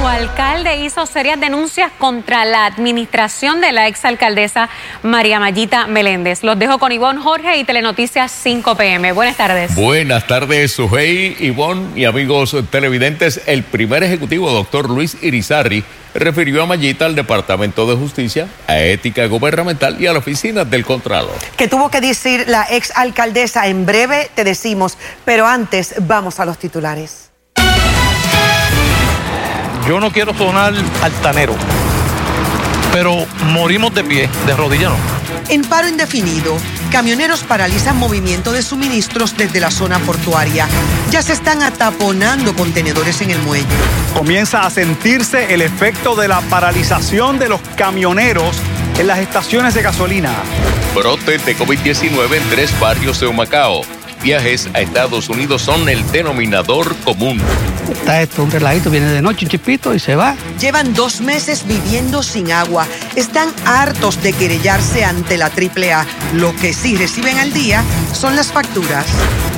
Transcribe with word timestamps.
su 0.00 0.06
alcalde 0.06 0.78
hizo 0.78 1.04
serias 1.04 1.38
denuncias 1.38 1.92
contra 1.98 2.46
la 2.46 2.64
administración 2.64 3.60
de 3.60 3.70
la 3.70 3.86
exalcaldesa 3.86 4.70
María 5.02 5.38
Mayita 5.38 5.86
Meléndez. 5.88 6.42
Los 6.42 6.58
dejo 6.58 6.78
con 6.78 6.90
Ivonne 6.90 7.20
Jorge 7.20 7.58
y 7.58 7.64
Telenoticias 7.64 8.32
5 8.32 8.76
PM. 8.76 9.12
Buenas 9.12 9.36
tardes. 9.36 9.74
Buenas 9.74 10.26
tardes, 10.26 10.72
Sujei, 10.72 11.36
Ivonne 11.40 12.00
y 12.00 12.06
amigos 12.06 12.56
televidentes. 12.70 13.42
El 13.44 13.62
primer 13.62 14.02
ejecutivo, 14.02 14.50
doctor 14.50 14.88
Luis 14.88 15.18
Irizarri, 15.20 15.84
refirió 16.14 16.62
a 16.62 16.66
Mayita 16.66 17.04
al 17.04 17.14
Departamento 17.14 17.86
de 17.86 17.96
Justicia, 17.96 18.48
a 18.68 18.78
Ética 18.78 19.26
Gubernamental 19.26 20.00
y 20.00 20.06
a 20.06 20.14
la 20.14 20.20
Oficina 20.20 20.64
del 20.64 20.86
Contralor. 20.86 21.36
Que 21.58 21.68
tuvo 21.68 21.90
que 21.90 22.00
decir 22.00 22.44
la 22.48 22.62
exalcaldesa 22.62 23.66
en 23.66 23.84
breve, 23.84 24.30
te 24.34 24.44
decimos, 24.44 24.96
pero 25.26 25.46
antes 25.46 25.94
vamos 25.98 26.40
a 26.40 26.46
los 26.46 26.56
titulares. 26.56 27.29
Yo 29.86 29.98
no 29.98 30.12
quiero 30.12 30.36
sonar 30.36 30.74
altanero, 31.02 31.54
pero 32.92 33.26
morimos 33.46 33.94
de 33.94 34.04
pie, 34.04 34.28
de 34.46 34.54
rodilla 34.54 34.90
En 35.48 35.62
paro 35.62 35.88
indefinido, 35.88 36.56
camioneros 36.92 37.42
paralizan 37.42 37.96
movimiento 37.96 38.52
de 38.52 38.62
suministros 38.62 39.36
desde 39.36 39.58
la 39.58 39.70
zona 39.70 39.98
portuaria. 40.00 40.68
Ya 41.10 41.22
se 41.22 41.32
están 41.32 41.62
ataponando 41.62 42.54
contenedores 42.54 43.20
en 43.22 43.30
el 43.30 43.38
muelle. 43.40 43.66
Comienza 44.14 44.66
a 44.66 44.70
sentirse 44.70 45.54
el 45.54 45.62
efecto 45.62 46.14
de 46.14 46.28
la 46.28 46.40
paralización 46.42 47.38
de 47.38 47.48
los 47.48 47.60
camioneros 47.76 48.56
en 48.98 49.06
las 49.06 49.18
estaciones 49.18 49.74
de 49.74 49.82
gasolina. 49.82 50.34
Brote 50.94 51.38
de 51.38 51.56
COVID-19 51.56 52.34
en 52.34 52.48
tres 52.50 52.78
barrios 52.78 53.18
de 53.20 53.26
Humacao 53.26 53.82
viajes 54.22 54.68
a 54.74 54.80
Estados 54.80 55.28
Unidos 55.28 55.62
son 55.62 55.88
el 55.88 56.08
denominador 56.12 56.94
común. 57.04 57.40
Está 57.90 58.22
esto, 58.22 58.44
un 58.44 58.50
relajito, 58.50 58.90
viene 58.90 59.06
de 59.06 59.22
noche, 59.22 59.46
un 59.46 59.50
chipito 59.50 59.94
y 59.94 59.98
se 59.98 60.14
va. 60.14 60.36
Llevan 60.60 60.94
dos 60.94 61.20
meses 61.20 61.66
viviendo 61.66 62.22
sin 62.22 62.52
agua. 62.52 62.86
Están 63.16 63.52
hartos 63.64 64.22
de 64.22 64.32
querellarse 64.32 65.04
ante 65.04 65.36
la 65.36 65.46
AAA. 65.46 66.06
Lo 66.34 66.54
que 66.56 66.72
sí 66.72 66.96
reciben 66.96 67.38
al 67.38 67.52
día 67.52 67.82
son 68.12 68.36
las 68.36 68.52
facturas. 68.52 69.06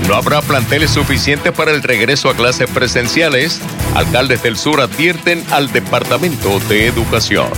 No 0.09 0.15
habrá 0.15 0.43
planteles 0.43 0.91
suficientes 0.91 1.53
para 1.53 1.71
el 1.71 1.83
regreso 1.83 2.31
a 2.31 2.35
clases 2.35 2.69
presenciales. 2.71 3.61
Alcaldes 3.95 4.43
del 4.43 4.57
Sur 4.57 4.81
advierten 4.81 5.45
al 5.51 5.71
Departamento 5.73 6.59
de 6.69 6.87
Educación. 6.87 7.49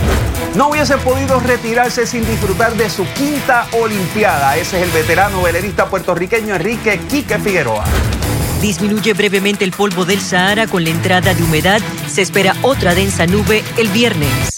No 0.55 0.69
hubiese 0.69 0.97
podido 0.97 1.41
retirarse 1.41 2.07
sin 2.07 2.25
disfrutar 2.25 2.75
de 2.75 2.89
su 2.89 3.05
quinta 3.13 3.67
Olimpiada. 3.73 4.55
Ese 4.55 4.77
es 4.77 4.83
el 4.87 4.91
veterano 4.91 5.41
velerista 5.41 5.89
puertorriqueño 5.89 6.55
Enrique 6.55 6.97
Quique 7.09 7.37
Figueroa. 7.39 7.83
Disminuye 8.61 9.13
brevemente 9.13 9.65
el 9.65 9.71
polvo 9.71 10.05
del 10.05 10.21
Sahara 10.21 10.65
con 10.65 10.85
la 10.85 10.91
entrada 10.91 11.33
de 11.33 11.43
humedad. 11.43 11.81
Se 12.07 12.21
espera 12.21 12.55
otra 12.61 12.95
densa 12.95 13.27
nube 13.27 13.65
el 13.77 13.89
viernes. 13.89 14.54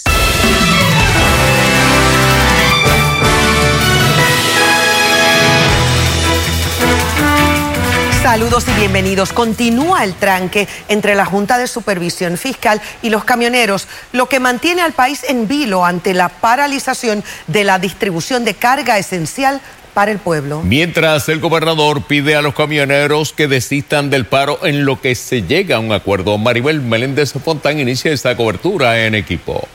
Saludos 8.38 8.66
y 8.68 8.78
bienvenidos. 8.78 9.32
Continúa 9.32 10.04
el 10.04 10.14
tranque 10.14 10.68
entre 10.86 11.16
la 11.16 11.24
Junta 11.24 11.58
de 11.58 11.66
Supervisión 11.66 12.36
Fiscal 12.38 12.80
y 13.02 13.10
los 13.10 13.24
camioneros, 13.24 13.88
lo 14.12 14.28
que 14.28 14.38
mantiene 14.38 14.80
al 14.80 14.92
país 14.92 15.24
en 15.28 15.48
vilo 15.48 15.84
ante 15.84 16.14
la 16.14 16.28
paralización 16.28 17.24
de 17.48 17.64
la 17.64 17.80
distribución 17.80 18.44
de 18.44 18.54
carga 18.54 18.96
esencial 18.96 19.60
para 19.92 20.12
el 20.12 20.18
pueblo. 20.18 20.62
Mientras 20.62 21.28
el 21.28 21.40
gobernador 21.40 22.02
pide 22.02 22.36
a 22.36 22.42
los 22.42 22.54
camioneros 22.54 23.32
que 23.32 23.48
desistan 23.48 24.08
del 24.08 24.24
paro 24.24 24.64
en 24.64 24.84
lo 24.84 25.00
que 25.00 25.16
se 25.16 25.42
llega 25.42 25.74
a 25.74 25.80
un 25.80 25.90
acuerdo, 25.90 26.38
Maribel 26.38 26.80
Meléndez 26.80 27.32
Fontán 27.44 27.80
inicia 27.80 28.12
esta 28.12 28.36
cobertura 28.36 29.04
en 29.04 29.16
equipo. 29.16 29.66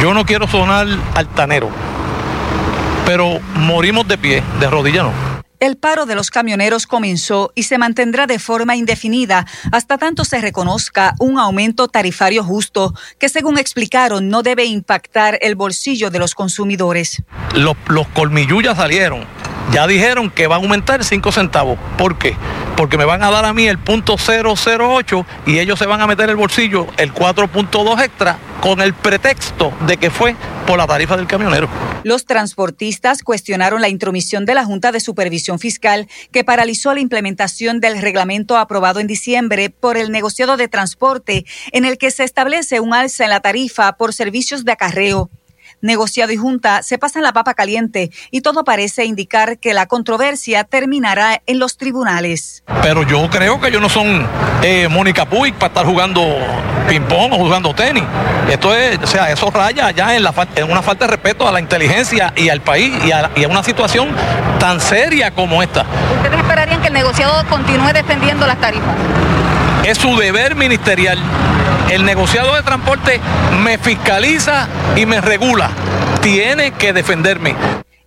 Yo 0.00 0.14
no 0.14 0.24
quiero 0.24 0.48
sonar 0.48 0.86
altanero 1.14 1.93
pero 3.04 3.40
morimos 3.56 4.06
de 4.08 4.18
pie, 4.18 4.42
de 4.60 4.70
rodilla 4.70 5.10
El 5.60 5.76
paro 5.76 6.06
de 6.06 6.14
los 6.14 6.30
camioneros 6.30 6.86
comenzó 6.86 7.52
y 7.54 7.64
se 7.64 7.78
mantendrá 7.78 8.26
de 8.26 8.38
forma 8.38 8.76
indefinida 8.76 9.46
hasta 9.72 9.98
tanto 9.98 10.24
se 10.24 10.40
reconozca 10.40 11.14
un 11.18 11.38
aumento 11.38 11.88
tarifario 11.88 12.42
justo 12.44 12.94
que 13.18 13.28
según 13.28 13.58
explicaron 13.58 14.28
no 14.28 14.42
debe 14.42 14.64
impactar 14.64 15.38
el 15.42 15.54
bolsillo 15.54 16.10
de 16.10 16.18
los 16.18 16.34
consumidores. 16.34 17.22
Los, 17.54 17.76
los 17.88 18.06
colmillullas 18.08 18.76
salieron 18.76 19.26
ya 19.72 19.86
dijeron 19.86 20.30
que 20.30 20.46
va 20.46 20.56
a 20.56 20.58
aumentar 20.58 21.04
5 21.04 21.32
centavos. 21.32 21.78
¿Por 21.96 22.18
qué? 22.18 22.36
Porque 22.76 22.98
me 22.98 23.04
van 23.04 23.22
a 23.22 23.30
dar 23.30 23.44
a 23.44 23.52
mí 23.52 23.66
el 23.66 23.78
punto 23.78 24.16
008 24.16 25.26
y 25.46 25.58
ellos 25.58 25.78
se 25.78 25.86
van 25.86 26.00
a 26.00 26.06
meter 26.06 26.28
el 26.28 26.36
bolsillo 26.36 26.86
el 26.96 27.12
4.2 27.12 28.02
extra 28.02 28.38
con 28.60 28.80
el 28.80 28.94
pretexto 28.94 29.72
de 29.86 29.96
que 29.96 30.10
fue 30.10 30.36
por 30.66 30.78
la 30.78 30.86
tarifa 30.86 31.16
del 31.16 31.26
camionero. 31.26 31.68
Los 32.02 32.26
transportistas 32.26 33.22
cuestionaron 33.22 33.80
la 33.80 33.88
intromisión 33.88 34.44
de 34.44 34.54
la 34.54 34.64
Junta 34.64 34.92
de 34.92 35.00
Supervisión 35.00 35.58
Fiscal 35.58 36.08
que 36.32 36.44
paralizó 36.44 36.92
la 36.94 37.00
implementación 37.00 37.80
del 37.80 38.00
reglamento 38.00 38.56
aprobado 38.56 39.00
en 39.00 39.06
diciembre 39.06 39.70
por 39.70 39.96
el 39.96 40.10
negociado 40.10 40.56
de 40.56 40.68
transporte 40.68 41.46
en 41.72 41.84
el 41.84 41.96
que 41.96 42.10
se 42.10 42.24
establece 42.24 42.80
un 42.80 42.92
alza 42.92 43.24
en 43.24 43.30
la 43.30 43.40
tarifa 43.40 43.92
por 43.96 44.12
servicios 44.12 44.64
de 44.64 44.72
acarreo 44.72 45.30
negociado 45.84 46.32
y 46.32 46.36
junta 46.36 46.82
se 46.82 46.98
pasan 46.98 47.22
la 47.22 47.32
papa 47.32 47.54
caliente 47.54 48.10
y 48.30 48.40
todo 48.40 48.64
parece 48.64 49.04
indicar 49.04 49.58
que 49.58 49.74
la 49.74 49.86
controversia 49.86 50.64
terminará 50.64 51.42
en 51.46 51.58
los 51.58 51.76
tribunales. 51.76 52.64
Pero 52.82 53.02
yo 53.02 53.28
creo 53.30 53.60
que 53.60 53.68
ellos 53.68 53.82
no 53.82 53.88
son 53.88 54.26
eh, 54.62 54.88
Mónica 54.88 55.28
Puig 55.28 55.54
para 55.54 55.68
estar 55.68 55.86
jugando 55.86 56.22
ping-pong 56.88 57.32
o 57.34 57.36
jugando 57.36 57.74
tenis. 57.74 58.04
Esto 58.50 58.74
es, 58.74 58.98
o 58.98 59.06
sea, 59.06 59.30
eso 59.30 59.50
raya 59.50 59.90
ya 59.90 60.16
en, 60.16 60.22
la, 60.22 60.34
en 60.56 60.70
una 60.70 60.82
falta 60.82 61.04
de 61.04 61.12
respeto 61.12 61.46
a 61.46 61.52
la 61.52 61.60
inteligencia 61.60 62.32
y 62.34 62.48
al 62.48 62.62
país 62.62 62.92
y 63.04 63.12
a, 63.12 63.30
y 63.36 63.44
a 63.44 63.48
una 63.48 63.62
situación 63.62 64.08
tan 64.58 64.80
seria 64.80 65.30
como 65.30 65.62
esta. 65.62 65.84
¿Ustedes 66.16 66.38
esperarían 66.38 66.80
que 66.80 66.88
el 66.88 66.94
negociado 66.94 67.46
continúe 67.48 67.92
defendiendo 67.92 68.46
las 68.46 68.58
tarifas? 68.58 68.94
Es 69.84 69.98
su 69.98 70.16
deber 70.16 70.54
ministerial 70.54 71.18
el 71.90 72.04
negociado 72.04 72.54
de 72.54 72.62
transporte 72.62 73.20
me 73.62 73.78
fiscaliza 73.78 74.68
y 74.96 75.06
me 75.06 75.20
regula. 75.20 75.70
Tiene 76.22 76.72
que 76.72 76.92
defenderme 76.92 77.54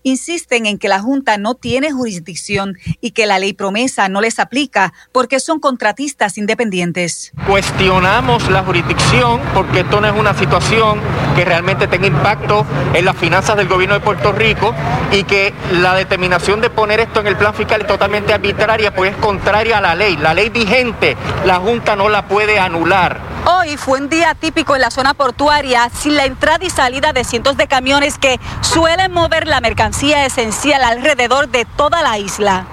insisten 0.08 0.66
en 0.66 0.78
que 0.78 0.88
la 0.88 1.00
Junta 1.00 1.38
no 1.38 1.56
tiene 1.56 1.92
jurisdicción 1.92 2.78
y 3.02 3.12
que 3.12 3.26
la 3.26 3.40
ley 3.40 3.54
promesa 3.54 4.10
no 4.10 4.22
les 4.22 4.40
aplica 4.40 4.94
porque 5.12 5.40
son 5.40 5.60
contratistas 5.60 6.38
independientes. 6.38 7.32
Cuestionamos 7.46 8.50
la 8.50 8.64
jurisdicción 8.64 9.42
porque 9.54 9.82
esto 9.82 10.02
no 10.02 10.08
es 10.08 10.18
una 10.18 10.34
situación 10.34 11.00
que 11.36 11.46
realmente 11.46 11.88
tenga 11.88 12.08
impacto 12.08 12.66
en 12.94 13.06
las 13.06 13.18
finanzas 13.18 13.58
del 13.58 13.68
gobierno 13.68 13.96
de 13.96 14.02
Puerto 14.02 14.32
Rico 14.32 14.74
y 15.12 15.24
que 15.24 15.54
la 15.72 15.96
determinación 15.96 16.62
de 16.62 16.70
poner 16.70 17.00
esto 17.00 17.20
en 17.20 17.28
el 17.28 17.36
plan 17.36 17.54
fiscal 17.54 17.82
es 17.82 17.88
totalmente 17.88 18.34
arbitraria, 18.34 18.94
pues 18.94 19.12
es 19.12 19.18
contraria 19.18 19.78
a 19.78 19.82
la 19.82 19.96
ley. 19.96 20.18
La 20.18 20.34
ley 20.34 20.50
vigente, 20.50 21.18
la 21.46 21.56
Junta 21.56 21.96
no 21.96 22.10
la 22.10 22.28
puede 22.28 22.60
anular. 22.60 23.38
Hoy 23.50 23.78
fue 23.78 24.02
un 24.02 24.10
día 24.10 24.36
típico 24.36 24.76
en 24.76 24.82
la 24.82 24.92
zona 24.92 25.14
portuaria 25.14 25.90
sin 25.94 26.18
la 26.18 26.26
entrada 26.26 26.66
y 26.66 26.70
salida 26.70 27.14
de 27.14 27.24
cientos 27.24 27.56
de 27.56 27.68
camiones 27.68 28.18
que 28.18 28.40
suelen 28.60 29.14
mover 29.14 29.48
la 29.48 29.62
mercancía 29.62 29.97
esencial 30.04 30.84
alrededor 30.84 31.50
de 31.50 31.66
toda 31.76 32.04
la 32.04 32.20
isla. 32.20 32.68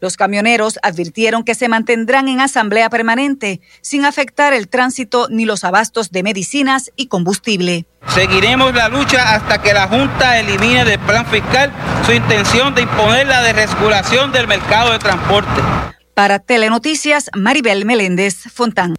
Los 0.00 0.16
camioneros 0.16 0.78
advirtieron 0.82 1.42
que 1.42 1.54
se 1.54 1.68
mantendrán 1.68 2.28
en 2.28 2.40
asamblea 2.40 2.88
permanente 2.88 3.60
sin 3.80 4.04
afectar 4.04 4.52
el 4.52 4.68
tránsito 4.68 5.28
ni 5.30 5.44
los 5.44 5.64
abastos 5.64 6.10
de 6.10 6.22
medicinas 6.22 6.92
y 6.94 7.08
combustible. 7.08 7.86
Seguiremos 8.06 8.74
la 8.74 8.88
lucha 8.88 9.34
hasta 9.34 9.60
que 9.60 9.72
la 9.72 9.88
Junta 9.88 10.38
elimine 10.38 10.84
del 10.84 11.00
plan 11.00 11.26
fiscal 11.26 11.72
su 12.06 12.12
intención 12.12 12.74
de 12.74 12.82
imponer 12.82 13.26
la 13.26 13.42
desregulación 13.42 14.30
del 14.30 14.46
mercado 14.46 14.92
de 14.92 14.98
transporte. 14.98 15.62
Para 16.14 16.38
Telenoticias, 16.38 17.30
Maribel 17.34 17.84
Meléndez 17.86 18.36
Fontán. 18.52 18.94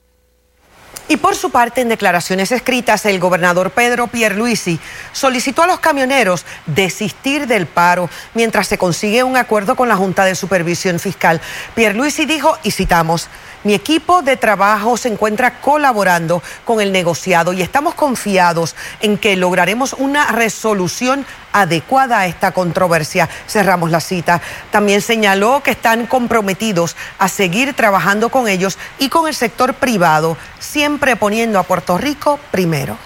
Y 1.12 1.18
por 1.18 1.36
su 1.36 1.50
parte, 1.50 1.82
en 1.82 1.90
declaraciones 1.90 2.52
escritas, 2.52 3.04
el 3.08 3.20
gobernador 3.20 3.72
Pedro 3.72 4.06
Pierluisi 4.06 4.80
solicitó 5.12 5.64
a 5.64 5.68
los 5.68 5.80
camioneros 5.80 6.46
desistir 6.68 7.48
del 7.48 7.66
paro 7.66 8.12
mientras 8.36 8.68
se 8.68 8.78
consigue 8.78 9.24
un 9.24 9.36
acuerdo 9.36 9.76
con 9.76 9.90
la 9.90 9.96
Junta 9.96 10.24
de 10.24 10.36
Supervisión 10.36 11.00
Fiscal. 11.00 11.42
Pierluisi 11.74 12.28
dijo, 12.28 12.60
y 12.62 12.70
citamos, 12.70 13.28
mi 13.64 13.74
equipo 13.74 14.22
de 14.22 14.38
trabajo 14.38 14.98
se 14.98 15.10
encuentra 15.10 15.60
colaborando 15.62 16.44
con 16.64 16.80
el 16.80 16.92
negociado 16.92 17.54
y 17.54 17.64
estamos 17.64 17.96
confiados 17.96 18.76
en 19.02 19.18
que 19.18 19.36
lograremos 19.36 19.94
una 19.94 20.28
resolución 20.28 21.26
adecuada 21.52 22.20
a 22.20 22.28
esta 22.28 22.52
controversia. 22.52 23.30
Cerramos 23.48 23.92
la 23.92 24.00
cita. 24.00 24.42
También 24.72 25.02
señaló 25.02 25.62
que 25.64 25.72
están 25.72 26.08
comprometidos 26.08 26.96
a 27.18 27.28
seguir 27.28 27.74
trabajando 27.74 28.30
con 28.30 28.48
ellos 28.48 28.78
y 28.98 29.10
con 29.10 29.28
el 29.28 29.36
sector 29.36 29.74
privado, 29.74 30.38
siempre 30.60 31.16
poniendo 31.16 31.60
a 31.60 31.64
Puerto 31.64 31.98
Rico 31.98 32.40
primero. 32.52 32.98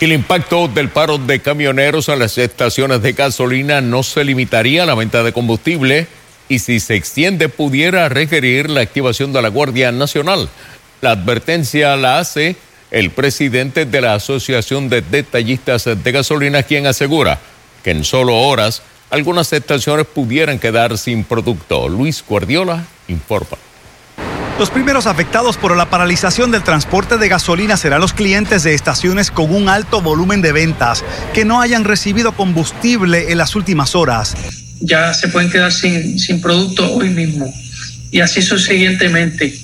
El 0.00 0.12
impacto 0.12 0.68
del 0.68 0.90
paro 0.90 1.18
de 1.18 1.40
camioneros 1.40 2.08
en 2.08 2.20
las 2.20 2.38
estaciones 2.38 3.02
de 3.02 3.14
gasolina 3.14 3.80
no 3.80 4.04
se 4.04 4.22
limitaría 4.22 4.84
a 4.84 4.86
la 4.86 4.94
venta 4.94 5.24
de 5.24 5.32
combustible 5.32 6.06
y 6.48 6.60
si 6.60 6.78
se 6.78 6.94
extiende 6.94 7.48
pudiera 7.48 8.08
requerir 8.08 8.70
la 8.70 8.80
activación 8.80 9.32
de 9.32 9.42
la 9.42 9.48
Guardia 9.48 9.90
Nacional. 9.90 10.48
La 11.00 11.12
advertencia 11.12 11.96
la 11.96 12.18
hace 12.18 12.56
el 12.90 13.10
presidente 13.10 13.84
de 13.84 14.00
la 14.00 14.14
Asociación 14.14 14.88
de 14.88 15.02
Detallistas 15.02 15.84
de 15.84 16.12
Gasolina, 16.12 16.62
quien 16.62 16.86
asegura 16.86 17.38
que 17.82 17.90
en 17.90 18.04
solo 18.04 18.36
horas 18.36 18.82
algunas 19.10 19.52
estaciones 19.52 20.06
pudieran 20.06 20.58
quedar 20.58 20.98
sin 20.98 21.24
producto. 21.24 21.88
Luis 21.88 22.24
Guardiola 22.26 22.84
informa. 23.08 23.56
Los 24.58 24.70
primeros 24.70 25.06
afectados 25.06 25.56
por 25.56 25.76
la 25.76 25.88
paralización 25.88 26.50
del 26.50 26.64
transporte 26.64 27.16
de 27.16 27.28
gasolina 27.28 27.76
serán 27.76 28.00
los 28.00 28.12
clientes 28.12 28.64
de 28.64 28.74
estaciones 28.74 29.30
con 29.30 29.54
un 29.54 29.68
alto 29.68 30.00
volumen 30.00 30.42
de 30.42 30.50
ventas 30.50 31.04
que 31.32 31.44
no 31.44 31.60
hayan 31.60 31.84
recibido 31.84 32.32
combustible 32.32 33.30
en 33.30 33.38
las 33.38 33.54
últimas 33.54 33.94
horas. 33.94 34.34
Ya 34.80 35.14
se 35.14 35.28
pueden 35.28 35.48
quedar 35.50 35.72
sin, 35.72 36.18
sin 36.18 36.40
producto 36.40 36.92
hoy 36.92 37.10
mismo 37.10 37.52
y 38.10 38.20
así 38.20 38.42
sucesivamente. 38.42 39.56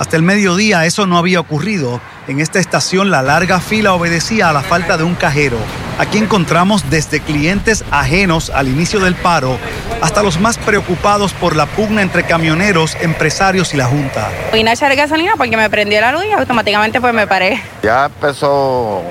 Hasta 0.00 0.16
el 0.16 0.22
mediodía 0.22 0.84
eso 0.84 1.06
no 1.06 1.18
había 1.18 1.40
ocurrido. 1.40 2.00
En 2.30 2.38
esta 2.38 2.60
estación 2.60 3.10
la 3.10 3.22
larga 3.22 3.58
fila 3.58 3.92
obedecía 3.92 4.50
a 4.50 4.52
la 4.52 4.60
falta 4.60 4.96
de 4.96 5.02
un 5.02 5.16
cajero. 5.16 5.56
Aquí 5.98 6.16
encontramos 6.16 6.88
desde 6.88 7.18
clientes 7.18 7.84
ajenos 7.90 8.50
al 8.50 8.68
inicio 8.68 9.00
del 9.00 9.16
paro 9.16 9.58
hasta 10.00 10.22
los 10.22 10.38
más 10.38 10.56
preocupados 10.56 11.32
por 11.32 11.56
la 11.56 11.66
pugna 11.66 12.02
entre 12.02 12.22
camioneros, 12.22 12.96
empresarios 13.00 13.74
y 13.74 13.78
la 13.78 13.86
Junta. 13.86 14.28
Vine 14.52 14.70
a 14.70 14.74
echar 14.74 14.94
gasolina 14.94 15.32
porque 15.36 15.56
me 15.56 15.68
prendió 15.68 16.00
la 16.00 16.12
luz 16.12 16.24
y 16.24 16.30
automáticamente 16.30 17.00
pues 17.00 17.12
me 17.12 17.26
paré. 17.26 17.60
Ya 17.82 18.04
empezó 18.04 19.02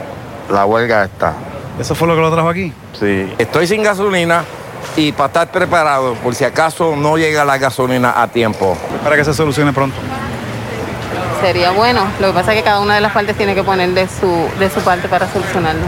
la 0.50 0.65
huelga 0.65 1.04
esta. 1.04 1.33
¿Eso 1.77 1.95
fue 1.95 2.07
lo 2.07 2.15
que 2.15 2.22
lo 2.22 2.31
trajo 2.31 2.48
aquí? 2.48 2.72
Sí. 2.98 3.33
Estoy 3.38 3.68
sin 3.68 3.83
gasolina 3.83 4.45
y 4.95 5.12
para 5.12 5.27
estar 5.27 5.51
preparado 5.51 6.13
por 6.13 6.36
si 6.36 6.45
acaso 6.45 6.95
no 6.95 7.18
llega 7.18 7.44
la 7.44 7.57
gasolina 7.57 8.13
a 8.15 8.30
tiempo. 8.30 8.77
Para 9.04 9.18
que 9.18 9.25
se 9.25 9.33
solucione 9.33 9.74
pronto 9.74 9.98
sería 11.41 11.71
bueno. 11.71 12.07
Lo 12.19 12.27
que 12.27 12.33
pasa 12.33 12.53
es 12.53 12.59
que 12.59 12.63
cada 12.63 12.80
una 12.80 12.95
de 12.95 13.01
las 13.01 13.12
partes 13.12 13.38
tiene 13.38 13.56
que 13.56 13.63
poner 13.63 13.91
de 13.91 14.07
su, 14.07 14.50
de 14.59 14.69
su 14.69 14.81
parte 14.81 15.07
para 15.07 15.31
solucionarlo. 15.31 15.86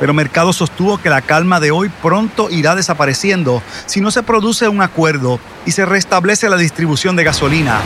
Pero 0.00 0.12
Mercado 0.12 0.52
sostuvo 0.52 0.98
que 0.98 1.08
la 1.08 1.22
calma 1.22 1.60
de 1.60 1.70
hoy 1.70 1.90
pronto 2.02 2.50
irá 2.50 2.74
desapareciendo 2.74 3.62
si 3.86 4.00
no 4.00 4.10
se 4.10 4.22
produce 4.22 4.68
un 4.68 4.82
acuerdo 4.82 5.40
y 5.66 5.70
se 5.70 5.86
restablece 5.86 6.48
la 6.48 6.56
distribución 6.56 7.16
de 7.16 7.24
gasolina. 7.24 7.80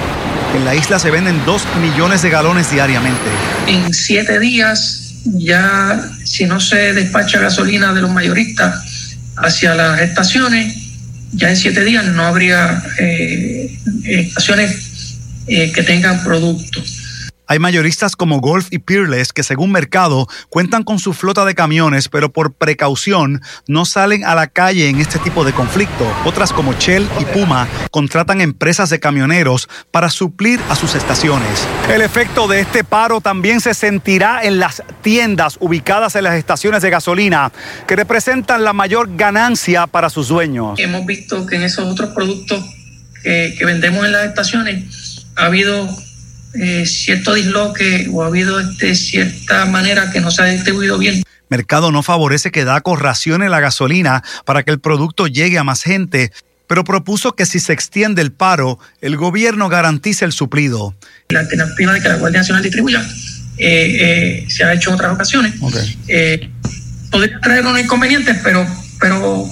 En 0.57 0.65
la 0.65 0.75
isla 0.75 0.99
se 0.99 1.11
venden 1.11 1.45
2 1.45 1.63
millones 1.81 2.23
de 2.23 2.31
galones 2.31 2.71
diariamente. 2.71 3.21
En 3.67 3.93
siete 3.93 4.39
días, 4.41 5.15
ya 5.25 6.01
si 6.25 6.47
no 6.47 6.59
se 6.61 6.95
despacha 6.95 7.39
gasolina 7.39 7.93
de 7.93 8.01
los 8.01 8.11
mayoristas 8.11 8.83
hacia 9.37 9.75
las 9.75 10.01
estaciones, 10.01 10.75
ya 11.33 11.51
en 11.51 11.57
siete 11.57 11.85
días 11.85 12.07
no 12.07 12.25
habría 12.25 12.83
eh, 12.99 13.79
estaciones 14.05 15.19
eh, 15.47 15.71
que 15.73 15.83
tengan 15.83 16.23
producto. 16.25 16.83
Hay 17.51 17.59
mayoristas 17.59 18.15
como 18.15 18.41
Golf 18.41 18.69
y 18.71 18.79
Peerless 18.79 19.33
que 19.33 19.43
según 19.43 19.73
Mercado 19.73 20.29
cuentan 20.51 20.85
con 20.85 20.99
su 20.99 21.15
flota 21.15 21.47
de 21.47 21.55
camiones, 21.55 22.11
pero 22.11 22.31
por 22.31 22.53
precaución 22.53 23.41
no 23.67 23.87
salen 23.87 24.27
a 24.27 24.35
la 24.35 24.49
calle 24.49 24.91
en 24.91 25.01
este 25.01 25.19
tipo 25.19 25.47
de 25.47 25.55
conflicto. 25.55 26.07
Otras 26.27 26.53
como 26.53 26.75
Shell 26.75 27.09
y 27.19 27.25
Puma 27.25 27.67
contratan 27.91 28.43
empresas 28.43 28.91
de 28.91 29.01
camioneros 29.01 29.67
para 29.91 30.11
suplir 30.11 30.61
a 30.69 30.77
sus 30.77 30.95
estaciones. 30.95 31.67
El 31.91 32.03
efecto 32.03 32.49
de 32.49 32.61
este 32.61 32.85
paro 32.85 33.23
también 33.23 33.63
se 33.63 33.73
sentirá 33.73 34.43
en 34.43 34.59
las 34.59 34.83
tiendas 35.01 35.57
ubicadas 35.59 36.17
en 36.17 36.25
las 36.25 36.35
estaciones 36.35 36.83
de 36.83 36.91
gasolina, 36.91 37.51
que 37.87 37.97
representan 37.97 38.63
la 38.63 38.75
mayor 38.75 39.17
ganancia 39.17 39.87
para 39.87 40.11
sus 40.11 40.29
dueños. 40.29 40.79
Hemos 40.79 41.07
visto 41.07 41.47
que 41.47 41.57
en 41.57 41.63
esos 41.63 41.87
otros 41.87 42.11
productos 42.11 42.63
que, 43.23 43.55
que 43.59 43.65
vendemos 43.65 44.05
en 44.05 44.13
las 44.13 44.27
estaciones 44.27 45.25
ha 45.35 45.47
habido 45.47 45.89
eh, 46.55 46.87
cierto 46.87 47.35
disloque 47.35 48.09
o 48.13 48.23
ha 48.23 48.27
habido 48.27 48.59
este, 48.59 48.95
cierta 48.95 49.67
manera 49.67 50.11
que 50.11 50.21
no 50.21 50.31
se 50.31 50.43
ha 50.43 50.47
distribuido 50.47 50.99
bien. 50.99 51.23
Mercado 51.49 51.91
no 51.93 52.03
favorece 52.03 52.51
que 52.51 52.65
DACO 52.65 52.97
racione 52.97 53.49
la 53.49 53.61
gasolina 53.61 54.23
para 54.45 54.63
que 54.63 54.71
el 54.71 54.81
producto 54.81 55.27
llegue 55.27 55.59
a 55.59 55.65
más 55.65 55.83
gente, 55.83 56.33
pero 56.67 56.85
propuso 56.85 57.33
que 57.33 57.47
si 57.47 57.61
se 57.61 57.73
extiende 57.73 58.23
el 58.23 58.33
paro, 58.33 58.79
el 59.01 59.17
gobierno 59.17 59.69
garantice 59.69 60.25
el 60.25 60.33
suplido. 60.33 60.95
La 61.31 61.41
alternativa 61.41 61.93
de 61.95 62.01
que 62.01 62.09
la 62.09 62.17
Guardia 62.17 62.41
Nacional 62.41 62.63
distribuya 62.63 63.03
eh, 63.57 63.97
eh, 64.01 64.47
se 64.49 64.65
ha 64.65 64.75
hecho 64.75 64.91
en 64.91 64.95
otras 64.97 65.13
ocasiones. 65.15 65.55
podría 67.11 67.41
traer 67.41 67.65
unos 67.65 67.81
inconvenientes, 67.81 68.37
pero, 68.43 68.67
pero 69.01 69.49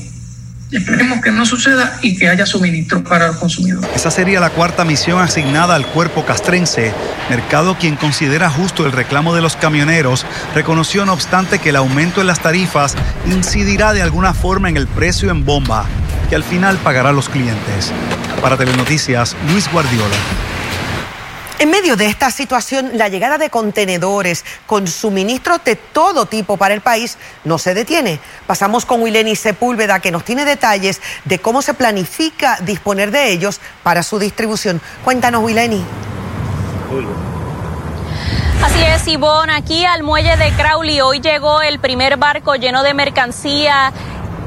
Esperemos 0.77 1.23
que 1.23 1.31
no 1.33 1.47
suceda 1.47 1.99
y 2.03 2.19
que 2.19 2.29
haya 2.29 2.45
suministro 2.45 3.03
para 3.03 3.29
el 3.29 3.37
consumidor. 3.37 3.83
Esa 3.95 4.11
sería 4.11 4.41
la 4.41 4.51
cuarta 4.51 4.85
misión 4.85 5.23
asignada 5.23 5.75
al 5.75 5.87
cuerpo 5.87 6.27
castrense. 6.27 6.93
Mercado, 7.31 7.79
quien 7.79 7.97
considera 7.97 8.51
justo 8.51 8.85
el 8.85 8.93
reclamo 8.93 9.35
de 9.35 9.41
los 9.41 9.57
camioneros, 9.57 10.27
reconoció 10.55 11.07
no 11.07 11.15
obstante 11.15 11.61
que 11.61 11.71
el 11.71 11.77
aumento 11.77 12.21
en 12.21 12.27
las 12.27 12.41
tarifas 12.41 12.95
incidirá 13.25 13.95
de 13.95 14.03
alguna 14.03 14.35
forma 14.35 14.69
en 14.69 14.77
el 14.77 14.87
precio 14.87 15.31
en 15.31 15.47
bomba, 15.47 15.87
que 16.29 16.37
al 16.37 16.45
final 16.45 16.77
pagará 16.77 17.11
los 17.11 17.31
clientes. 17.31 17.91
Para 18.43 18.59
Telenoticias, 18.59 19.35
Luis 19.51 19.73
Guardiola. 19.73 20.17
En 21.59 21.71
medio 21.71 21.97
de 21.97 22.05
esta 22.07 22.31
situación, 22.31 22.91
la 22.99 23.09
llegada 23.09 23.39
de 23.39 23.49
contenedores 23.49 24.45
con 24.67 24.87
suministros 24.87 25.65
de 25.65 25.75
todo 25.75 26.27
tipo 26.27 26.59
para 26.59 26.75
el 26.75 26.83
país 26.83 27.17
no 27.45 27.57
se 27.57 27.73
detiene. 27.73 28.21
Pasamos 28.47 28.85
con 28.85 29.01
Wileni 29.01 29.37
Sepúlveda, 29.37 30.01
que 30.01 30.11
nos 30.11 30.23
tiene 30.23 30.45
detalles 30.45 31.01
de 31.25 31.39
cómo 31.39 31.63
se 31.63 31.73
planifica 31.73 32.59
disponer 32.61 33.11
de 33.11 33.33
ellos 33.33 33.63
para 33.83 34.03
su 34.03 34.19
distribución. 34.19 34.83
Cuéntanos, 35.03 35.43
Wileni. 35.43 35.83
Así 38.63 38.83
es, 38.83 39.09
Ivonne, 39.09 39.55
aquí 39.55 39.87
al 39.87 40.03
muelle 40.03 40.37
de 40.37 40.53
Crowley 40.53 41.01
hoy 41.01 41.21
llegó 41.21 41.63
el 41.63 41.79
primer 41.79 42.19
barco 42.19 42.57
lleno 42.57 42.83
de 42.83 42.93
mercancía 42.93 43.95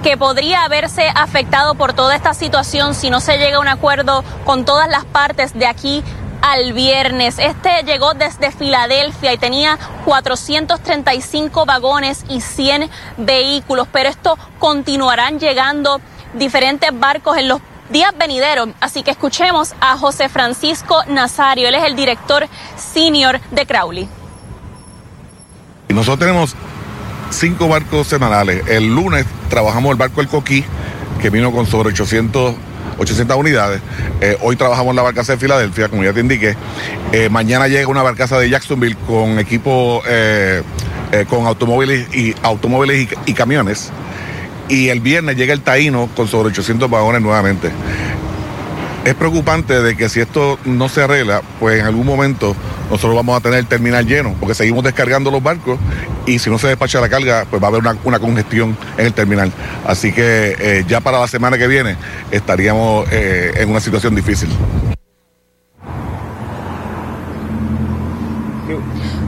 que 0.04 0.16
podría 0.16 0.64
haberse 0.64 1.12
afectado 1.14 1.76
por 1.76 1.94
toda 1.94 2.16
esta 2.16 2.34
situación 2.34 2.96
si 2.96 3.10
no 3.10 3.20
se 3.20 3.38
llega 3.38 3.58
a 3.58 3.60
un 3.60 3.68
acuerdo 3.68 4.24
con 4.46 4.64
todas 4.64 4.88
las 4.88 5.06
partes 5.06 5.58
de 5.58 5.66
aquí 5.66 6.04
al 6.42 6.74
viernes. 6.74 7.40
Este 7.40 7.84
llegó 7.86 8.14
desde 8.14 8.52
Filadelfia 8.52 9.34
y 9.34 9.38
tenía 9.38 9.78
435 10.06 11.66
vagones 11.66 12.26
y 12.30 12.42
100 12.42 12.90
vehículos, 13.18 13.88
pero 13.92 14.10
esto 14.10 14.38
continuarán 14.60 15.40
llegando 15.40 16.02
diferentes 16.34 16.90
barcos 16.98 17.38
en 17.38 17.48
los 17.48 17.62
días 17.90 18.12
venideros. 18.18 18.70
Así 18.80 19.04
que 19.04 19.12
escuchemos 19.12 19.74
a 19.82 19.98
José 19.98 20.30
Francisco 20.30 21.04
Nazario, 21.08 21.68
él 21.68 21.76
es 21.76 21.84
el 21.84 21.96
director 21.96 22.48
senior 22.78 23.40
de 23.52 23.66
Crowley. 23.66 24.08
Nosotros 25.90 26.20
tenemos 26.20 26.56
cinco 27.32 27.68
barcos 27.68 28.08
semanales. 28.08 28.68
El 28.68 28.94
lunes 28.94 29.26
trabajamos 29.50 29.92
el 29.92 29.98
barco 29.98 30.22
El 30.22 30.28
Coquí, 30.28 30.64
que 31.22 31.30
vino 31.30 31.52
con 31.52 31.66
sobre 31.66 31.90
800 31.90 32.56
800 33.00 33.38
unidades. 33.38 33.82
Eh, 34.22 34.38
hoy 34.42 34.56
trabajamos 34.56 34.92
en 34.92 34.98
la 34.98 35.02
barcaza 35.02 35.34
de 35.34 35.40
Filadelfia, 35.40 35.90
como 35.90 36.04
ya 36.04 36.14
te 36.14 36.20
indiqué. 36.20 36.56
Eh, 37.12 37.30
mañana 37.30 37.68
llega 37.68 37.88
una 37.88 38.04
barcaza 38.04 38.38
de 38.38 38.50
Jacksonville 38.50 38.96
con 39.08 39.40
equipo, 39.40 40.04
eh, 40.08 40.62
con 41.30 41.48
automóviles 41.48 42.14
y 42.14 42.36
automóviles 42.44 43.08
y, 43.26 43.34
camiones. 43.34 43.92
Y 44.68 44.90
el 44.90 45.00
viernes 45.00 45.36
llega 45.36 45.54
el 45.54 45.62
Taíno 45.62 46.10
con 46.16 46.28
sobre 46.28 46.50
800 46.50 46.90
vagones 46.90 47.22
nuevamente 47.22 47.72
es 49.10 49.16
preocupante 49.16 49.82
de 49.82 49.98
que 49.98 50.08
si 50.08 50.20
esto 50.20 50.60
no 50.66 50.88
se 50.88 51.02
arregla, 51.02 51.42
pues 51.60 51.80
en 51.80 51.86
algún 51.88 52.06
momento 52.06 52.56
nosotros 52.92 53.16
vamos 53.16 53.36
a 53.36 53.42
tener 53.42 53.58
el 53.58 53.66
terminal 53.66 54.06
lleno, 54.06 54.36
porque 54.40 54.54
seguimos 54.54 54.84
descargando 54.84 55.32
los 55.32 55.42
barcos 55.42 55.80
y 56.28 56.38
si 56.38 56.50
no 56.50 56.60
se 56.60 56.68
despacha 56.68 57.02
la 57.02 57.10
carga, 57.10 57.46
pues 57.50 57.62
va 57.62 57.68
a 57.68 57.70
haber 57.70 57.82
una, 58.04 58.20
congestión 58.20 58.78
en 58.98 59.08
el 59.08 59.14
terminal. 59.14 59.52
Así 59.88 60.12
que 60.12 60.56
eh, 60.60 60.86
ya 60.88 61.02
para 61.02 61.20
la 61.20 61.28
semana 61.28 61.58
que 61.58 61.68
viene 61.68 61.96
estaríamos 62.30 63.08
eh, 63.12 63.52
en 63.56 63.70
una 63.70 63.80
situación 63.80 64.14
difícil. 64.16 64.50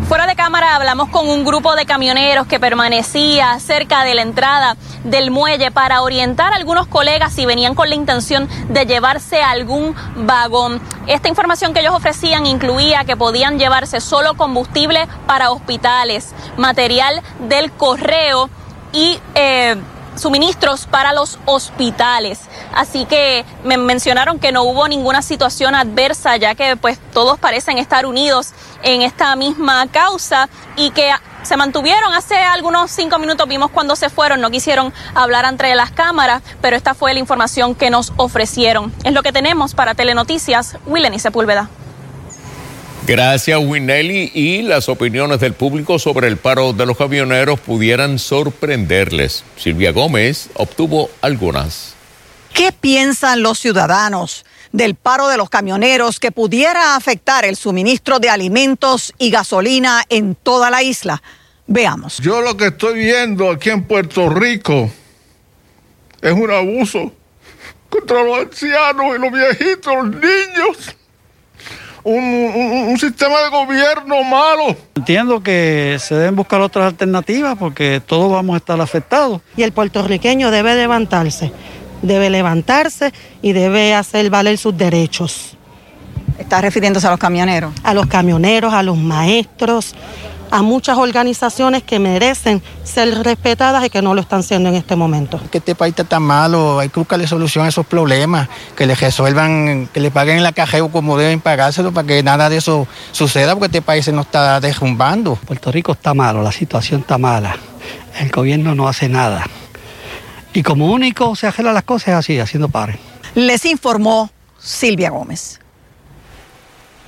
Fuera 0.07 0.27
de 0.27 0.35
cámara 0.51 0.75
hablamos 0.75 1.07
con 1.07 1.29
un 1.29 1.45
grupo 1.45 1.77
de 1.77 1.85
camioneros 1.85 2.45
que 2.45 2.59
permanecía 2.59 3.57
cerca 3.61 4.03
de 4.03 4.15
la 4.15 4.21
entrada 4.21 4.75
del 5.05 5.31
muelle 5.31 5.71
para 5.71 6.01
orientar 6.01 6.51
a 6.51 6.57
algunos 6.57 6.87
colegas 6.87 7.31
si 7.31 7.45
venían 7.45 7.73
con 7.73 7.87
la 7.87 7.95
intención 7.95 8.49
de 8.67 8.85
llevarse 8.85 9.41
algún 9.41 9.95
vagón. 10.13 10.81
Esta 11.07 11.29
información 11.29 11.73
que 11.73 11.79
ellos 11.79 11.95
ofrecían 11.95 12.45
incluía 12.45 13.05
que 13.05 13.15
podían 13.15 13.59
llevarse 13.59 14.01
solo 14.01 14.33
combustible 14.33 15.07
para 15.25 15.51
hospitales, 15.51 16.35
material 16.57 17.21
del 17.47 17.71
correo 17.71 18.49
y 18.91 19.21
eh, 19.35 19.77
suministros 20.15 20.85
para 20.85 21.13
los 21.13 21.39
hospitales. 21.45 22.39
Así 22.73 23.05
que 23.05 23.45
me 23.63 23.77
mencionaron 23.77 24.39
que 24.39 24.51
no 24.51 24.63
hubo 24.63 24.87
ninguna 24.87 25.21
situación 25.21 25.75
adversa, 25.75 26.37
ya 26.37 26.55
que 26.55 26.75
pues 26.75 26.99
todos 27.13 27.39
parecen 27.39 27.77
estar 27.77 28.05
unidos 28.05 28.51
en 28.83 29.01
esta 29.01 29.35
misma 29.35 29.87
causa 29.87 30.49
y 30.75 30.91
que 30.91 31.11
se 31.43 31.57
mantuvieron 31.57 32.13
hace 32.13 32.35
algunos 32.35 32.91
cinco 32.91 33.17
minutos, 33.17 33.47
vimos 33.47 33.71
cuando 33.71 33.95
se 33.95 34.09
fueron, 34.09 34.41
no 34.41 34.51
quisieron 34.51 34.93
hablar 35.15 35.45
entre 35.45 35.73
las 35.75 35.91
cámaras, 35.91 36.43
pero 36.61 36.75
esta 36.75 36.93
fue 36.93 37.13
la 37.13 37.19
información 37.19 37.73
que 37.73 37.89
nos 37.89 38.13
ofrecieron. 38.17 38.93
Es 39.03 39.13
lo 39.13 39.23
que 39.23 39.31
tenemos 39.31 39.73
para 39.73 39.95
Telenoticias, 39.95 40.77
Willen 40.85 41.13
y 41.13 41.19
Sepúlveda. 41.19 41.69
Gracias, 43.07 43.59
Winelli. 43.59 44.31
Y 44.33 44.61
las 44.61 44.87
opiniones 44.87 45.39
del 45.39 45.53
público 45.53 45.97
sobre 45.97 46.27
el 46.27 46.37
paro 46.37 46.71
de 46.71 46.85
los 46.85 46.97
camioneros 46.97 47.59
pudieran 47.59 48.19
sorprenderles. 48.19 49.43
Silvia 49.57 49.91
Gómez 49.91 50.49
obtuvo 50.53 51.09
algunas. 51.21 51.95
¿Qué 52.53 52.71
piensan 52.71 53.41
los 53.41 53.59
ciudadanos 53.59 54.45
del 54.71 54.95
paro 54.95 55.27
de 55.29 55.37
los 55.37 55.49
camioneros 55.49 56.19
que 56.19 56.31
pudiera 56.31 56.95
afectar 56.95 57.43
el 57.43 57.55
suministro 57.55 58.19
de 58.19 58.29
alimentos 58.29 59.13
y 59.17 59.31
gasolina 59.31 60.03
en 60.09 60.35
toda 60.35 60.69
la 60.69 60.83
isla? 60.83 61.21
Veamos. 61.65 62.19
Yo 62.19 62.41
lo 62.41 62.55
que 62.55 62.67
estoy 62.67 62.99
viendo 62.99 63.49
aquí 63.49 63.69
en 63.69 63.83
Puerto 63.83 64.29
Rico 64.29 64.91
es 66.21 66.33
un 66.33 66.51
abuso 66.51 67.11
contra 67.89 68.23
los 68.23 68.39
ancianos 68.39 69.15
y 69.15 69.19
los 69.19 69.31
viejitos, 69.31 69.93
los 69.95 70.05
niños 70.07 70.95
un, 72.03 72.97
sistema 72.99 73.41
de 73.41 73.49
gobierno 73.49 74.23
malo. 74.23 74.75
Entiendo 74.95 75.41
que 75.41 75.97
se 75.99 76.15
deben 76.15 76.35
buscar 76.35 76.61
otras 76.61 76.87
alternativas 76.87 77.57
porque 77.57 78.01
todos 78.05 78.31
vamos 78.31 78.55
a 78.55 78.57
estar 78.57 78.79
afectados. 78.79 79.41
Y 79.57 79.63
el 79.63 79.71
puertorriqueño 79.71 80.51
debe 80.51 80.75
levantarse, 80.75 81.51
debe 82.01 82.29
levantarse 82.29 83.13
y 83.41 83.53
debe 83.53 83.93
hacer 83.93 84.29
valer 84.29 84.57
sus 84.57 84.77
derechos. 84.77 85.57
¿Está 86.37 86.61
refiriéndose 86.61 87.07
a 87.07 87.11
los 87.11 87.19
camioneros? 87.19 87.73
A 87.83 87.93
los 87.93 88.07
camioneros, 88.07 88.73
a 88.73 88.83
los 88.83 88.97
maestros, 88.97 89.95
a 90.51 90.61
muchas 90.61 90.97
organizaciones 90.97 91.81
que 91.81 91.97
merecen 91.97 92.61
ser 92.83 93.23
respetadas 93.23 93.85
y 93.85 93.89
que 93.89 94.01
no 94.01 94.13
lo 94.13 94.21
están 94.21 94.43
siendo 94.43 94.69
en 94.69 94.75
este 94.75 94.95
momento. 94.95 95.39
Que 95.49 95.59
este 95.59 95.75
país 95.75 95.93
está 95.93 96.03
tan 96.03 96.23
malo, 96.23 96.79
hay 96.79 96.89
que 96.89 96.99
buscarle 96.99 97.25
solución 97.25 97.65
a 97.65 97.69
esos 97.69 97.85
problemas, 97.85 98.49
que 98.75 98.85
le 98.85 98.93
resuelvan, 98.93 99.89
que 99.93 100.01
le 100.01 100.11
paguen 100.11 100.43
la 100.43 100.51
cajeo 100.51 100.91
como 100.91 101.17
deben 101.17 101.39
pagárselo 101.39 101.93
para 101.93 102.05
que 102.05 102.21
nada 102.21 102.49
de 102.49 102.57
eso 102.57 102.85
suceda, 103.13 103.53
porque 103.53 103.67
este 103.67 103.81
país 103.81 104.05
se 104.05 104.11
nos 104.11 104.25
está 104.25 104.59
derrumbando. 104.59 105.35
Puerto 105.35 105.71
Rico 105.71 105.93
está 105.93 106.13
malo, 106.13 106.43
la 106.43 106.51
situación 106.51 107.01
está 107.01 107.17
mala, 107.17 107.55
el 108.19 108.29
gobierno 108.29 108.75
no 108.75 108.89
hace 108.89 109.07
nada. 109.07 109.45
Y 110.53 110.63
como 110.63 110.91
único 110.91 111.33
se 111.37 111.47
arregla 111.47 111.71
las 111.71 111.83
cosas 111.83 112.15
así, 112.15 112.37
haciendo 112.37 112.67
pares. 112.67 112.97
Les 113.35 113.63
informó 113.63 114.29
Silvia 114.59 115.09
Gómez. 115.09 115.61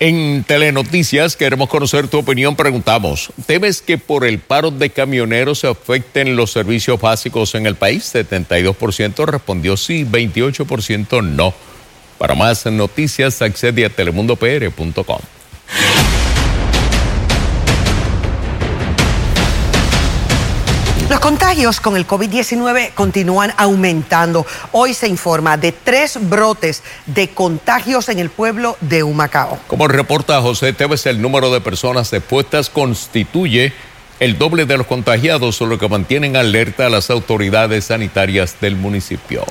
En 0.05 0.43
Telenoticias 0.43 1.37
queremos 1.37 1.69
conocer 1.69 2.09
tu 2.09 2.17
opinión. 2.17 2.57
Preguntamos, 2.57 3.31
¿temes 3.45 3.81
que 3.81 3.97
por 3.97 4.25
el 4.25 4.39
paro 4.39 4.69
de 4.69 4.89
camioneros 4.89 5.59
se 5.59 5.67
afecten 5.67 6.35
los 6.35 6.51
servicios 6.51 6.99
básicos 6.99 7.55
en 7.55 7.65
el 7.67 7.75
país? 7.75 8.13
72% 8.13 9.25
respondió 9.25 9.77
sí, 9.77 10.03
28% 10.03 11.23
no. 11.23 11.53
Para 12.17 12.35
más 12.35 12.65
noticias 12.65 13.41
accede 13.41 13.85
a 13.85 13.89
telemundopr.com. 13.89 15.21
Los 21.13 21.19
contagios 21.19 21.79
con 21.79 21.95
el 21.95 22.07
COVID-19 22.07 22.95
continúan 22.95 23.53
aumentando. 23.57 24.47
Hoy 24.71 24.95
se 24.95 25.07
informa 25.07 25.57
de 25.57 25.71
tres 25.71 26.17
brotes 26.19 26.81
de 27.05 27.29
contagios 27.29 28.09
en 28.09 28.17
el 28.17 28.31
pueblo 28.31 28.77
de 28.81 29.03
Humacao. 29.03 29.59
Como 29.67 29.87
reporta 29.87 30.41
José 30.41 30.73
Tevez, 30.73 31.05
el 31.05 31.21
número 31.21 31.53
de 31.53 31.61
personas 31.61 32.11
expuestas 32.13 32.71
constituye 32.71 33.73
el 34.19 34.39
doble 34.39 34.65
de 34.65 34.75
los 34.75 34.87
contagiados, 34.87 35.61
lo 35.61 35.77
que 35.77 35.87
mantienen 35.87 36.35
alerta 36.35 36.87
a 36.87 36.89
las 36.89 37.11
autoridades 37.11 37.85
sanitarias 37.85 38.55
del 38.59 38.75
municipio. 38.75 39.45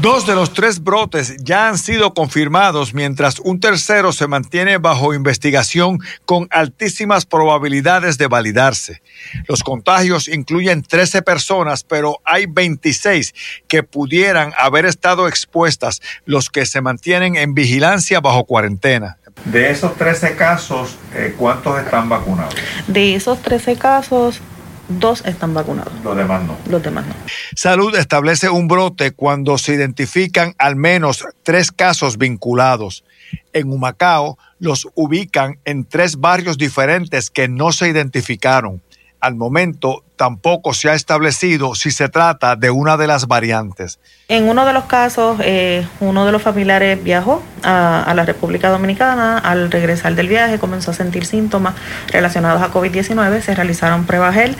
Dos 0.00 0.26
de 0.26 0.36
los 0.36 0.52
tres 0.52 0.82
brotes 0.84 1.36
ya 1.42 1.68
han 1.68 1.76
sido 1.76 2.14
confirmados, 2.14 2.94
mientras 2.94 3.40
un 3.40 3.58
tercero 3.58 4.12
se 4.12 4.28
mantiene 4.28 4.78
bajo 4.78 5.12
investigación 5.12 5.98
con 6.24 6.46
altísimas 6.50 7.26
probabilidades 7.26 8.16
de 8.16 8.28
validarse. 8.28 9.02
Los 9.48 9.64
contagios 9.64 10.28
incluyen 10.28 10.82
13 10.82 11.22
personas, 11.22 11.82
pero 11.82 12.20
hay 12.24 12.46
26 12.46 13.34
que 13.66 13.82
pudieran 13.82 14.52
haber 14.56 14.86
estado 14.86 15.26
expuestas, 15.26 16.00
los 16.24 16.48
que 16.48 16.64
se 16.64 16.80
mantienen 16.80 17.34
en 17.34 17.54
vigilancia 17.54 18.20
bajo 18.20 18.44
cuarentena. 18.44 19.18
De 19.46 19.70
esos 19.70 19.96
13 19.96 20.36
casos, 20.36 20.96
eh, 21.14 21.34
¿cuántos 21.36 21.80
están 21.80 22.08
vacunados? 22.08 22.54
De 22.86 23.14
esos 23.14 23.40
13 23.42 23.76
casos, 23.76 24.40
dos 24.88 25.24
están 25.24 25.54
vacunados. 25.54 25.92
Los 26.02 26.16
demás 26.16 26.42
no. 26.44 26.56
Los 26.68 26.82
demás 26.82 27.06
no. 27.06 27.14
Salud 27.54 27.94
establece 27.94 28.48
un 28.48 28.68
brote 28.68 29.12
cuando 29.12 29.58
se 29.58 29.74
identifican 29.74 30.54
al 30.58 30.76
menos 30.76 31.24
tres 31.42 31.70
casos 31.70 32.18
vinculados. 32.18 33.04
En 33.52 33.70
Humacao 33.72 34.38
los 34.58 34.88
ubican 34.94 35.58
en 35.64 35.84
tres 35.84 36.16
barrios 36.16 36.58
diferentes 36.58 37.30
que 37.30 37.48
no 37.48 37.72
se 37.72 37.88
identificaron. 37.88 38.82
Al 39.20 39.34
momento 39.34 40.04
tampoco 40.18 40.74
se 40.74 40.90
ha 40.90 40.94
establecido 40.94 41.74
si 41.74 41.90
se 41.90 42.10
trata 42.10 42.56
de 42.56 42.70
una 42.70 42.98
de 42.98 43.06
las 43.06 43.26
variantes. 43.26 43.98
En 44.28 44.46
uno 44.46 44.66
de 44.66 44.74
los 44.74 44.84
casos, 44.84 45.38
eh, 45.42 45.86
uno 46.00 46.26
de 46.26 46.32
los 46.32 46.42
familiares 46.42 47.02
viajó 47.02 47.42
a, 47.62 48.12
la 48.14 48.26
República 48.26 48.68
Dominicana. 48.68 49.38
Al 49.38 49.70
regresar 49.70 50.14
del 50.14 50.28
viaje 50.28 50.58
comenzó 50.58 50.90
a 50.90 50.94
sentir 50.94 51.24
síntomas 51.24 51.74
relacionados 52.08 52.60
a 52.60 52.70
COVID-19. 52.70 53.40
Se 53.40 53.54
realizaron 53.54 54.04
pruebas 54.04 54.36
él 54.36 54.54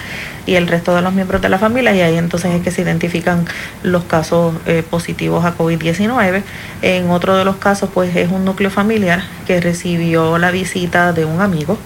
y 0.47 0.55
el 0.55 0.69
resto 0.69 0.95
de 0.95 1.03
los 1.03 1.13
miembros 1.13 1.43
de 1.43 1.51
la 1.51 1.59
familia 1.59 1.95
y 1.95 2.01
ahí 2.01 2.17
entonces 2.17 2.55
es 2.55 2.63
que 2.63 2.71
se 2.71 2.81
identifican 2.81 3.45
los 3.83 4.05
casos 4.05 4.55
eh, 4.65 4.83
positivos 4.89 5.45
a 5.45 5.55
COVID-19. 5.55 6.43
En 6.81 7.11
otro 7.11 7.37
de 7.37 7.45
los 7.45 7.57
casos, 7.57 7.91
pues 7.93 8.17
es 8.17 8.31
un 8.31 8.47
núcleo 8.47 8.71
familiar 8.71 9.23
que 9.47 9.61
recibió 9.61 10.39
la 10.39 10.51
visita 10.51 11.13
de 11.13 11.27
un 11.27 11.43
amigo. 11.43 11.77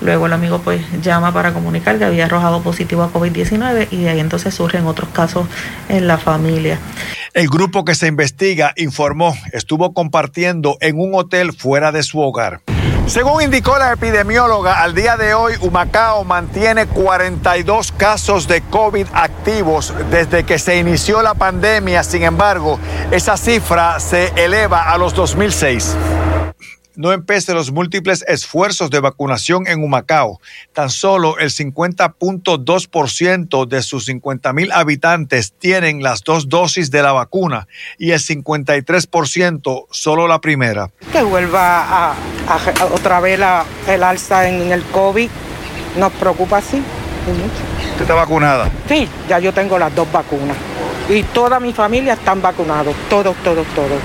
Luego 0.00 0.24
el 0.24 0.32
amigo 0.32 0.60
pues 0.60 0.80
llama 1.02 1.34
para 1.34 1.52
comunicar 1.52 1.98
que 1.98 2.04
había 2.04 2.24
arrojado 2.24 2.62
positivo 2.62 3.02
a 3.02 3.10
COVID-19 3.16 3.88
y 3.90 4.02
de 4.02 4.10
ahí 4.10 4.20
entonces 4.20 4.54
surgen 4.54 4.86
otros 4.86 5.08
casos 5.10 5.46
en 5.88 6.06
la 6.06 6.18
familia. 6.18 6.78
El 7.32 7.48
grupo 7.48 7.84
que 7.84 7.94
se 7.94 8.06
investiga 8.06 8.72
informó 8.76 9.36
estuvo 9.52 9.92
compartiendo 9.92 10.76
en 10.80 10.98
un 10.98 11.14
hotel 11.14 11.52
fuera 11.52 11.92
de 11.92 12.02
su 12.02 12.20
hogar. 12.20 12.60
Según 13.06 13.40
indicó 13.40 13.78
la 13.78 13.92
epidemióloga, 13.92 14.82
al 14.82 14.92
día 14.92 15.16
de 15.16 15.32
hoy 15.32 15.54
Humacao 15.60 16.24
mantiene 16.24 16.86
42 16.86 17.92
casos 17.92 18.48
de 18.48 18.62
COVID 18.62 19.06
activos 19.12 19.94
desde 20.10 20.44
que 20.44 20.58
se 20.58 20.76
inició 20.78 21.22
la 21.22 21.34
pandemia. 21.34 22.02
Sin 22.02 22.24
embargo, 22.24 22.80
esa 23.12 23.36
cifra 23.36 24.00
se 24.00 24.32
eleva 24.34 24.90
a 24.90 24.98
los 24.98 25.14
2006 25.14 25.96
no 26.96 27.12
empece 27.12 27.54
los 27.54 27.70
múltiples 27.70 28.24
esfuerzos 28.26 28.90
de 28.90 29.00
vacunación 29.00 29.66
en 29.66 29.82
Humacao. 29.82 30.40
Tan 30.72 30.90
solo 30.90 31.38
el 31.38 31.50
50.2% 31.50 33.66
de 33.66 33.82
sus 33.82 34.06
50 34.06 34.52
mil 34.52 34.72
habitantes 34.72 35.52
tienen 35.58 36.02
las 36.02 36.24
dos 36.24 36.48
dosis 36.48 36.90
de 36.90 37.02
la 37.02 37.12
vacuna 37.12 37.68
y 37.98 38.12
el 38.12 38.20
53% 38.20 39.86
solo 39.90 40.26
la 40.26 40.40
primera. 40.40 40.90
Que 41.12 41.22
vuelva 41.22 42.10
a, 42.10 42.14
otra 42.92 43.20
vez 43.20 43.40
el 43.86 44.02
alza 44.02 44.48
en 44.48 44.72
el 44.72 44.82
COVID 44.84 45.28
nos 45.98 46.12
preocupa 46.12 46.58
así. 46.58 46.82
¿Usted 47.90 48.02
está 48.02 48.14
vacunada? 48.14 48.70
Sí, 48.88 49.08
ya 49.28 49.38
yo 49.38 49.52
tengo 49.52 49.78
las 49.78 49.94
dos 49.94 50.10
vacunas. 50.12 50.56
Y 51.08 51.22
toda 51.22 51.60
mi 51.60 51.72
familia 51.72 52.14
están 52.14 52.42
vacunados, 52.42 52.94
todos, 53.08 53.36
todos, 53.42 53.66
todos. 53.74 54.00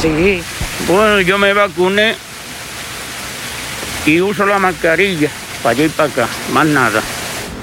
Sí. 0.00 0.42
Bueno, 0.86 1.20
yo 1.20 1.38
me 1.38 1.52
vacuné 1.52 2.14
y 4.06 4.20
uso 4.20 4.46
la 4.46 4.58
mascarilla 4.58 5.28
para 5.62 5.72
allá 5.72 5.84
y 5.84 5.88
para 5.88 6.08
acá, 6.08 6.28
más 6.52 6.66
nada. 6.66 7.02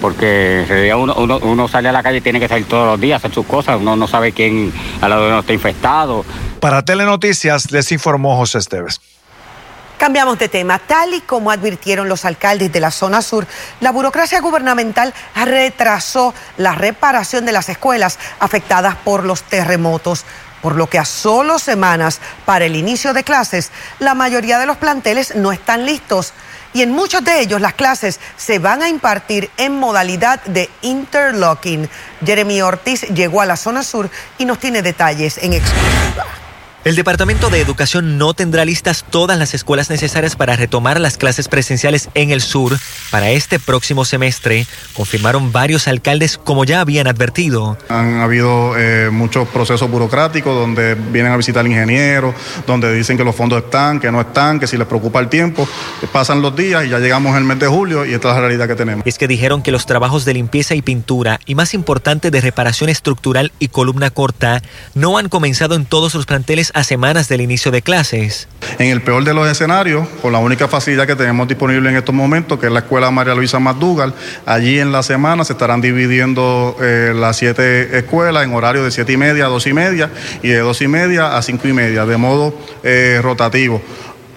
Porque 0.01 0.61
en 0.61 0.67
realidad 0.67 0.97
uno, 0.97 1.39
uno, 1.41 1.67
sale 1.67 1.89
a 1.89 1.91
la 1.91 2.03
calle 2.03 2.17
y 2.17 2.21
tiene 2.21 2.39
que 2.39 2.47
salir 2.47 2.67
todos 2.67 2.85
los 2.85 2.99
días 2.99 3.15
a 3.15 3.17
hacer 3.17 3.33
sus 3.33 3.45
cosas, 3.45 3.77
uno 3.79 3.95
no 3.95 4.07
sabe 4.07 4.33
quién 4.33 4.71
a 5.01 5.09
lado 5.09 5.23
de 5.23 5.29
uno 5.29 5.39
está 5.39 5.53
infectado. 5.53 6.25
Para 6.59 6.83
Telenoticias 6.83 7.71
les 7.71 7.91
informó 7.91 8.35
José 8.37 8.59
Esteves. 8.59 9.01
Cambiamos 9.97 10.37
de 10.37 10.49
tema. 10.49 10.77
Tal 10.77 11.13
y 11.13 11.21
como 11.21 11.51
advirtieron 11.51 12.09
los 12.09 12.25
alcaldes 12.25 12.71
de 12.71 12.79
la 12.81 12.91
zona 12.91 13.21
sur, 13.21 13.47
la 13.79 13.91
burocracia 13.91 14.41
gubernamental 14.41 15.13
retrasó 15.45 16.33
la 16.57 16.75
reparación 16.75 17.45
de 17.45 17.53
las 17.53 17.69
escuelas 17.69 18.19
afectadas 18.39 18.95
por 18.95 19.23
los 19.23 19.43
terremotos 19.43 20.25
por 20.65 20.77
lo 20.77 20.89
que 20.89 20.97
a 20.97 21.05
solo 21.05 21.59
semanas 21.59 22.19
para 22.43 22.65
el 22.65 22.75
inicio 22.75 23.13
de 23.13 23.23
clases, 23.23 23.69
la 23.99 24.15
mayoría 24.15 24.57
de 24.57 24.65
los 24.65 24.77
planteles 24.77 25.35
no 25.35 25.51
están 25.51 25.85
listos 25.85 26.33
y 26.73 26.81
en 26.81 26.89
muchos 26.89 27.23
de 27.23 27.39
ellos 27.39 27.61
las 27.61 27.75
clases 27.75 28.19
se 28.35 28.57
van 28.57 28.81
a 28.81 28.89
impartir 28.89 29.51
en 29.57 29.79
modalidad 29.79 30.43
de 30.45 30.71
interlocking. 30.81 31.87
Jeremy 32.25 32.63
Ortiz 32.63 33.03
llegó 33.09 33.41
a 33.41 33.45
la 33.45 33.57
zona 33.57 33.83
sur 33.83 34.09
y 34.39 34.45
nos 34.45 34.57
tiene 34.57 34.81
detalles 34.81 35.37
en 35.37 35.53
exclusiva. 35.53 36.44
El 36.85 36.95
Departamento 36.95 37.49
de 37.49 37.59
Educación 37.59 38.19
no 38.19 38.35
tendrá 38.35 38.63
listas 38.63 39.03
todas 39.09 39.39
las 39.39 39.55
escuelas 39.55 39.89
necesarias 39.89 40.35
para 40.35 40.55
retomar 40.55 40.99
las 41.01 41.17
clases 41.17 41.47
presenciales 41.47 42.09
en 42.13 42.29
el 42.29 42.41
sur 42.41 42.77
para 43.09 43.31
este 43.31 43.57
próximo 43.57 44.05
semestre, 44.05 44.67
confirmaron 44.93 45.51
varios 45.51 45.87
alcaldes 45.87 46.37
como 46.37 46.63
ya 46.63 46.81
habían 46.81 47.07
advertido. 47.07 47.75
Han 47.89 48.19
habido 48.19 48.77
eh, 48.77 49.09
muchos 49.09 49.47
procesos 49.47 49.89
burocráticos 49.89 50.53
donde 50.53 50.93
vienen 50.93 51.31
a 51.31 51.37
visitar 51.37 51.65
ingenieros, 51.65 52.35
donde 52.67 52.93
dicen 52.93 53.17
que 53.17 53.23
los 53.23 53.35
fondos 53.35 53.63
están, 53.63 53.99
que 53.99 54.11
no 54.11 54.21
están, 54.21 54.59
que 54.59 54.67
si 54.67 54.77
les 54.77 54.85
preocupa 54.85 55.19
el 55.19 55.27
tiempo, 55.27 55.67
pasan 56.11 56.43
los 56.43 56.55
días 56.55 56.85
y 56.85 56.89
ya 56.89 56.99
llegamos 56.99 57.35
el 57.35 57.45
mes 57.45 57.57
de 57.57 57.65
julio 57.65 58.05
y 58.05 58.13
esta 58.13 58.29
es 58.29 58.35
la 58.35 58.41
realidad 58.41 58.67
que 58.67 58.75
tenemos. 58.75 59.07
Es 59.07 59.17
que 59.17 59.27
dijeron 59.27 59.63
que 59.63 59.71
los 59.71 59.87
trabajos 59.87 60.23
de 60.23 60.35
limpieza 60.35 60.75
y 60.75 60.83
pintura 60.83 61.39
y 61.47 61.55
más 61.55 61.73
importante 61.73 62.29
de 62.29 62.41
reparación 62.41 62.91
estructural 62.91 63.51
y 63.57 63.69
columna 63.69 64.11
corta 64.11 64.61
no 64.93 65.17
han 65.17 65.29
comenzado 65.29 65.73
en 65.73 65.85
todos 65.85 66.13
los 66.13 66.27
planteles 66.27 66.73
a 66.75 66.83
semanas 66.83 67.29
del 67.29 67.39
inicio 67.39 67.71
de 67.71 67.81
clases. 67.81 68.49
En 68.79 68.89
el 68.89 69.01
peor 69.01 69.23
de 69.23 69.33
los 69.33 69.49
escenarios, 69.49 70.05
con 70.21 70.33
la 70.33 70.39
única 70.39 70.67
facilidad 70.67 71.07
que 71.07 71.15
tenemos 71.15 71.47
disponible 71.47 71.89
en 71.89 71.95
estos 71.95 72.13
momentos, 72.13 72.59
que 72.59 72.65
es 72.65 72.71
la 72.71 72.79
Escuela 72.79 73.09
María 73.11 73.33
Luisa 73.33 73.59
McDougall, 73.59 74.13
allí 74.45 74.77
en 74.79 74.91
la 74.91 75.01
semana 75.01 75.45
se 75.45 75.53
estarán 75.53 75.79
dividiendo 75.79 76.75
eh, 76.81 77.13
las 77.15 77.37
siete 77.37 77.97
escuelas 77.97 78.43
en 78.43 78.53
horario 78.53 78.83
de 78.83 78.91
siete 78.91 79.13
y 79.13 79.17
media 79.17 79.45
a 79.45 79.47
dos 79.47 79.65
y 79.67 79.73
media 79.73 80.11
y 80.43 80.49
de 80.49 80.59
dos 80.59 80.81
y 80.81 80.89
media 80.89 81.37
a 81.37 81.41
cinco 81.41 81.69
y 81.69 81.73
media, 81.73 82.05
de 82.05 82.17
modo 82.17 82.53
eh, 82.83 83.21
rotativo. 83.23 83.81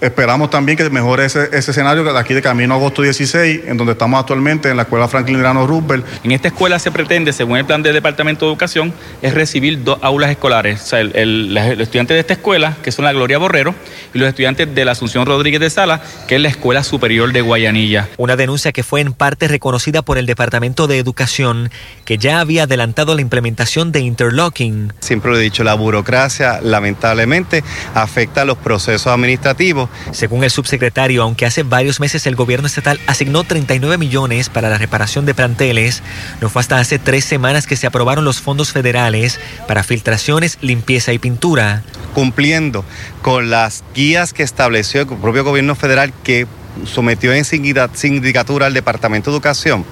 Esperamos 0.00 0.50
también 0.50 0.78
que 0.78 0.88
mejore 0.90 1.24
ese, 1.24 1.48
ese 1.52 1.72
escenario 1.72 2.04
de 2.04 2.16
aquí 2.16 2.32
de 2.32 2.40
camino 2.40 2.74
a 2.74 2.76
agosto 2.76 3.02
16, 3.02 3.62
en 3.66 3.76
donde 3.76 3.94
estamos 3.94 4.20
actualmente 4.20 4.70
en 4.70 4.76
la 4.76 4.82
escuela 4.84 5.08
Franklin 5.08 5.38
Delano 5.38 5.66
Roosevelt. 5.66 6.04
En 6.22 6.30
esta 6.32 6.48
escuela 6.48 6.78
se 6.78 6.92
pretende, 6.92 7.32
según 7.32 7.56
el 7.58 7.64
plan 7.64 7.82
del 7.82 7.94
Departamento 7.94 8.46
de 8.46 8.52
Educación, 8.52 8.92
es 9.22 9.34
recibir 9.34 9.82
dos 9.82 9.98
aulas 10.02 10.30
escolares. 10.30 10.82
O 10.82 10.86
sea, 10.86 11.00
el, 11.00 11.16
el- 11.16 11.54
los 11.54 11.64
estudiantes 11.80 12.14
de 12.14 12.20
esta 12.20 12.32
escuela, 12.34 12.76
que 12.82 12.92
son 12.92 13.04
la 13.04 13.12
Gloria 13.12 13.38
Borrero, 13.38 13.74
y 14.14 14.18
los 14.18 14.28
estudiantes 14.28 14.72
de 14.72 14.84
la 14.84 14.92
Asunción 14.92 15.26
Rodríguez 15.26 15.60
de 15.60 15.68
Sala, 15.70 16.00
que 16.28 16.36
es 16.36 16.40
la 16.40 16.48
Escuela 16.48 16.84
Superior 16.84 17.32
de 17.32 17.40
Guayanilla. 17.40 18.08
Una 18.18 18.36
denuncia 18.36 18.70
que 18.72 18.84
fue 18.84 19.00
en 19.00 19.12
parte 19.12 19.48
reconocida 19.48 20.02
por 20.02 20.16
el 20.18 20.26
Departamento 20.26 20.86
de 20.86 20.98
Educación, 20.98 21.70
que 22.04 22.18
ya 22.18 22.38
había 22.40 22.62
adelantado 22.64 23.14
la 23.16 23.20
implementación 23.20 23.90
de 23.90 24.00
interlocking. 24.00 24.92
Siempre 25.00 25.30
lo 25.32 25.38
he 25.38 25.42
dicho, 25.42 25.64
la 25.64 25.74
burocracia 25.74 26.60
lamentablemente 26.62 27.64
afecta 27.94 28.44
los 28.44 28.58
procesos 28.58 29.08
administrativos. 29.08 29.87
Según 30.12 30.44
el 30.44 30.50
subsecretario, 30.50 31.22
aunque 31.22 31.46
hace 31.46 31.62
varios 31.62 32.00
meses 32.00 32.26
el 32.26 32.36
gobierno 32.36 32.66
estatal 32.66 33.00
asignó 33.06 33.44
39 33.44 33.98
millones 33.98 34.48
para 34.48 34.68
la 34.68 34.78
reparación 34.78 35.26
de 35.26 35.34
planteles, 35.34 36.02
no 36.40 36.48
fue 36.48 36.60
hasta 36.60 36.78
hace 36.78 36.98
tres 36.98 37.24
semanas 37.24 37.66
que 37.66 37.76
se 37.76 37.86
aprobaron 37.86 38.24
los 38.24 38.40
fondos 38.40 38.72
federales 38.72 39.40
para 39.66 39.82
filtraciones, 39.82 40.58
limpieza 40.60 41.12
y 41.12 41.18
pintura. 41.18 41.82
cumpliendo 42.14 42.84
con 43.22 43.50
las 43.50 43.84
guías 43.94 44.32
que 44.32 44.42
estableció 44.42 45.02
el 45.02 45.06
propio 45.06 45.44
gobierno 45.44 45.76
federal 45.76 46.12
que 46.24 46.46
sometió 46.84 47.32
en 47.32 47.44
sindica- 47.44 47.90
sindicatura 47.92 48.66
al 48.66 48.74
Departamento 48.74 49.30
de 49.30 49.36
Educación, 49.36 49.84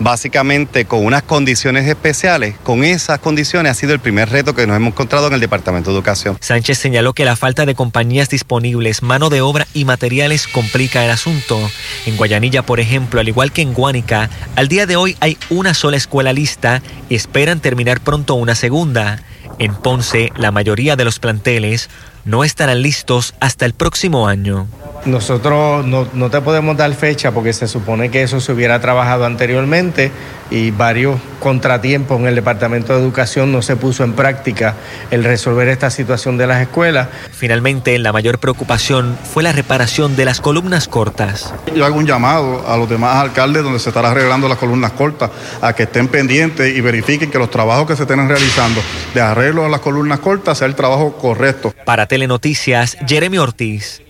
básicamente 0.00 0.84
con 0.84 1.04
unas 1.04 1.22
condiciones 1.22 1.86
especiales. 1.86 2.54
Con 2.62 2.84
esas 2.84 3.18
condiciones 3.18 3.72
ha 3.72 3.74
sido 3.74 3.92
el 3.92 4.00
primer 4.00 4.28
reto 4.30 4.54
que 4.54 4.66
nos 4.66 4.76
hemos 4.76 4.92
encontrado 4.92 5.28
en 5.28 5.34
el 5.34 5.40
Departamento 5.40 5.90
de 5.90 5.96
Educación. 5.96 6.36
Sánchez 6.40 6.78
señaló 6.78 7.12
que 7.12 7.24
la 7.24 7.36
falta 7.36 7.66
de 7.66 7.74
compañías 7.74 8.28
disponibles, 8.28 9.02
mano 9.02 9.30
de 9.30 9.40
obra 9.40 9.66
y 9.74 9.84
materiales 9.84 10.46
complica 10.46 11.04
el 11.04 11.10
asunto. 11.10 11.58
En 12.06 12.16
Guayanilla, 12.16 12.62
por 12.62 12.80
ejemplo, 12.80 13.20
al 13.20 13.28
igual 13.28 13.52
que 13.52 13.62
en 13.62 13.72
Guánica, 13.72 14.30
al 14.54 14.68
día 14.68 14.86
de 14.86 14.96
hoy 14.96 15.16
hay 15.20 15.38
una 15.50 15.74
sola 15.74 15.96
escuela 15.96 16.32
lista 16.32 16.82
y 17.08 17.14
esperan 17.14 17.60
terminar 17.60 18.00
pronto 18.00 18.34
una 18.34 18.54
segunda. 18.54 19.22
En 19.58 19.74
Ponce, 19.74 20.30
la 20.36 20.50
mayoría 20.50 20.96
de 20.96 21.04
los 21.04 21.18
planteles 21.18 21.88
no 22.24 22.44
estarán 22.44 22.82
listos 22.82 23.34
hasta 23.40 23.64
el 23.64 23.72
próximo 23.72 24.28
año. 24.28 24.66
Nosotros 25.06 25.86
no, 25.86 26.08
no 26.12 26.30
te 26.30 26.40
podemos 26.40 26.76
dar 26.76 26.92
fecha 26.94 27.30
porque 27.30 27.52
se 27.52 27.68
supone 27.68 28.10
que 28.10 28.22
eso 28.22 28.40
se 28.40 28.52
hubiera 28.52 28.80
trabajado 28.80 29.24
anteriormente 29.24 30.10
y 30.50 30.70
varios 30.70 31.18
contratiempos 31.40 32.20
en 32.20 32.26
el 32.26 32.34
Departamento 32.34 32.94
de 32.94 33.00
Educación 33.00 33.52
no 33.52 33.62
se 33.62 33.76
puso 33.76 34.04
en 34.04 34.12
práctica 34.14 34.74
el 35.10 35.24
resolver 35.24 35.68
esta 35.68 35.90
situación 35.90 36.38
de 36.38 36.46
las 36.46 36.62
escuelas. 36.62 37.08
Finalmente, 37.32 37.98
la 37.98 38.12
mayor 38.12 38.38
preocupación 38.38 39.16
fue 39.32 39.42
la 39.42 39.52
reparación 39.52 40.16
de 40.16 40.24
las 40.24 40.40
columnas 40.40 40.88
cortas. 40.88 41.52
Yo 41.74 41.84
hago 41.84 41.96
un 41.96 42.06
llamado 42.06 42.66
a 42.68 42.76
los 42.76 42.88
demás 42.88 43.16
alcaldes 43.16 43.62
donde 43.62 43.78
se 43.78 43.90
estará 43.90 44.10
arreglando 44.10 44.48
las 44.48 44.58
columnas 44.58 44.92
cortas 44.92 45.30
a 45.60 45.72
que 45.72 45.84
estén 45.84 46.08
pendientes 46.08 46.76
y 46.76 46.80
verifiquen 46.80 47.30
que 47.30 47.38
los 47.38 47.50
trabajos 47.50 47.86
que 47.86 47.96
se 47.96 48.02
estén 48.02 48.28
realizando 48.28 48.80
de 49.14 49.20
arreglo 49.20 49.64
a 49.64 49.68
las 49.68 49.80
columnas 49.80 50.20
cortas 50.20 50.58
sea 50.58 50.66
el 50.66 50.74
trabajo 50.74 51.16
correcto. 51.16 51.74
Para 51.84 52.06
Telenoticias, 52.06 52.96
Jeremy 53.06 53.38
Ortiz. 53.38 54.02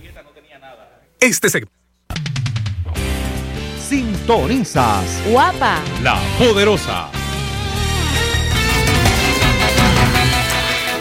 Este 1.19 1.49
segmento. 1.49 1.75
Sintonizas 3.79 5.21
Guapa. 5.29 5.79
la 6.03 6.19
poderosa. 6.37 7.09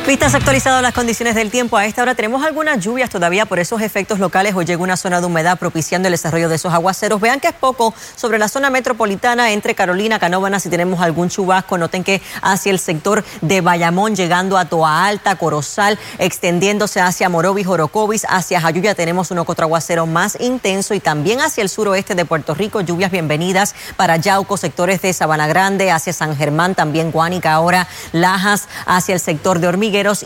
Vistas 0.07 0.37
actualizadas 0.37 0.83
las 0.83 0.95
condiciones 0.95 1.35
del 1.35 1.51
tiempo. 1.51 1.77
A 1.77 1.85
esta 1.85 2.01
hora 2.01 2.15
tenemos 2.15 2.45
algunas 2.45 2.79
lluvias 2.79 3.11
todavía 3.11 3.45
por 3.45 3.59
esos 3.59 3.81
efectos 3.81 4.21
locales. 4.21 4.55
Hoy 4.55 4.65
llega 4.65 4.81
una 4.81 4.97
zona 4.97 5.19
de 5.21 5.27
humedad 5.27 5.59
propiciando 5.59 6.07
el 6.07 6.13
desarrollo 6.13 6.49
de 6.49 6.55
esos 6.55 6.73
aguaceros. 6.73 7.21
Vean 7.21 7.41
que 7.41 7.49
es 7.49 7.53
poco 7.53 7.93
sobre 8.15 8.39
la 8.39 8.47
zona 8.47 8.71
metropolitana 8.71 9.51
entre 9.51 9.75
Carolina, 9.75 10.21
Canóvana. 10.21 10.61
Si 10.61 10.69
tenemos 10.69 11.01
algún 11.01 11.29
chubasco, 11.29 11.77
noten 11.77 12.05
que 12.05 12.23
hacia 12.41 12.71
el 12.71 12.79
sector 12.79 13.25
de 13.41 13.61
Bayamón, 13.63 14.15
llegando 14.15 14.57
a 14.59 14.67
Toa 14.67 15.09
Alta, 15.09 15.35
Corozal, 15.35 15.99
extendiéndose 16.21 17.01
hacia 17.01 17.29
Morovis, 17.29 17.67
Orocovis, 17.67 18.27
hacia 18.29 18.61
Jayuya 18.61 18.95
tenemos 18.95 19.33
uno 19.33 19.45
otro 19.45 19.65
aguacero 19.65 20.07
más 20.07 20.39
intenso 20.39 20.95
y 20.95 21.01
también 21.01 21.41
hacia 21.41 21.63
el 21.63 21.69
suroeste 21.69 22.15
de 22.15 22.25
Puerto 22.25 22.55
Rico. 22.55 22.81
Lluvias 22.81 23.11
bienvenidas 23.11 23.75
para 23.97 24.19
Yauco, 24.19 24.57
sectores 24.57 25.03
de 25.03 25.13
Sabana 25.13 25.49
Grande, 25.49 25.91
hacia 25.91 26.13
San 26.13 26.37
Germán, 26.37 26.77
también 26.77 27.11
Guánica, 27.11 27.55
ahora 27.55 27.89
Lajas, 28.13 28.69
hacia 28.87 29.13
el 29.13 29.21
sector 29.21 29.59
de 29.59 29.67